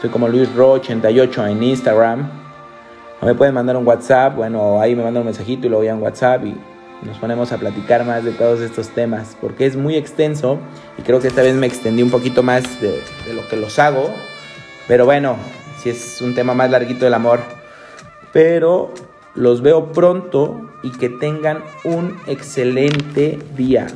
Soy 0.00 0.10
como 0.10 0.28
Luis 0.28 0.48
Ro88 0.54 1.50
en 1.50 1.62
Instagram. 1.62 2.30
Me 3.22 3.34
pueden 3.34 3.54
mandar 3.54 3.76
un 3.76 3.86
WhatsApp, 3.86 4.36
bueno, 4.36 4.80
ahí 4.80 4.94
me 4.94 5.02
mandan 5.02 5.22
un 5.22 5.26
mensajito 5.26 5.66
y 5.66 5.70
lo 5.70 5.78
voy 5.78 5.88
a 5.88 5.92
en 5.92 6.02
WhatsApp 6.02 6.44
y 6.44 6.54
nos 7.06 7.16
ponemos 7.18 7.52
a 7.52 7.58
platicar 7.58 8.04
más 8.04 8.22
de 8.22 8.32
todos 8.32 8.60
estos 8.60 8.90
temas, 8.90 9.36
porque 9.40 9.64
es 9.64 9.76
muy 9.76 9.96
extenso 9.96 10.58
y 10.98 11.02
creo 11.02 11.20
que 11.20 11.28
esta 11.28 11.42
vez 11.42 11.54
me 11.54 11.66
extendí 11.66 12.02
un 12.02 12.10
poquito 12.10 12.42
más 12.42 12.62
de, 12.82 13.02
de 13.26 13.32
lo 13.34 13.48
que 13.48 13.56
los 13.56 13.78
hago. 13.78 14.10
Pero 14.86 15.06
bueno, 15.06 15.36
si 15.78 15.90
es 15.90 16.20
un 16.20 16.34
tema 16.34 16.54
más 16.54 16.70
larguito 16.70 17.04
del 17.06 17.14
amor. 17.14 17.40
Pero 18.32 18.92
los 19.34 19.62
veo 19.62 19.92
pronto 19.92 20.70
y 20.82 20.90
que 20.92 21.08
tengan 21.08 21.62
un 21.84 22.16
excelente 22.26 23.38
día. 23.56 23.86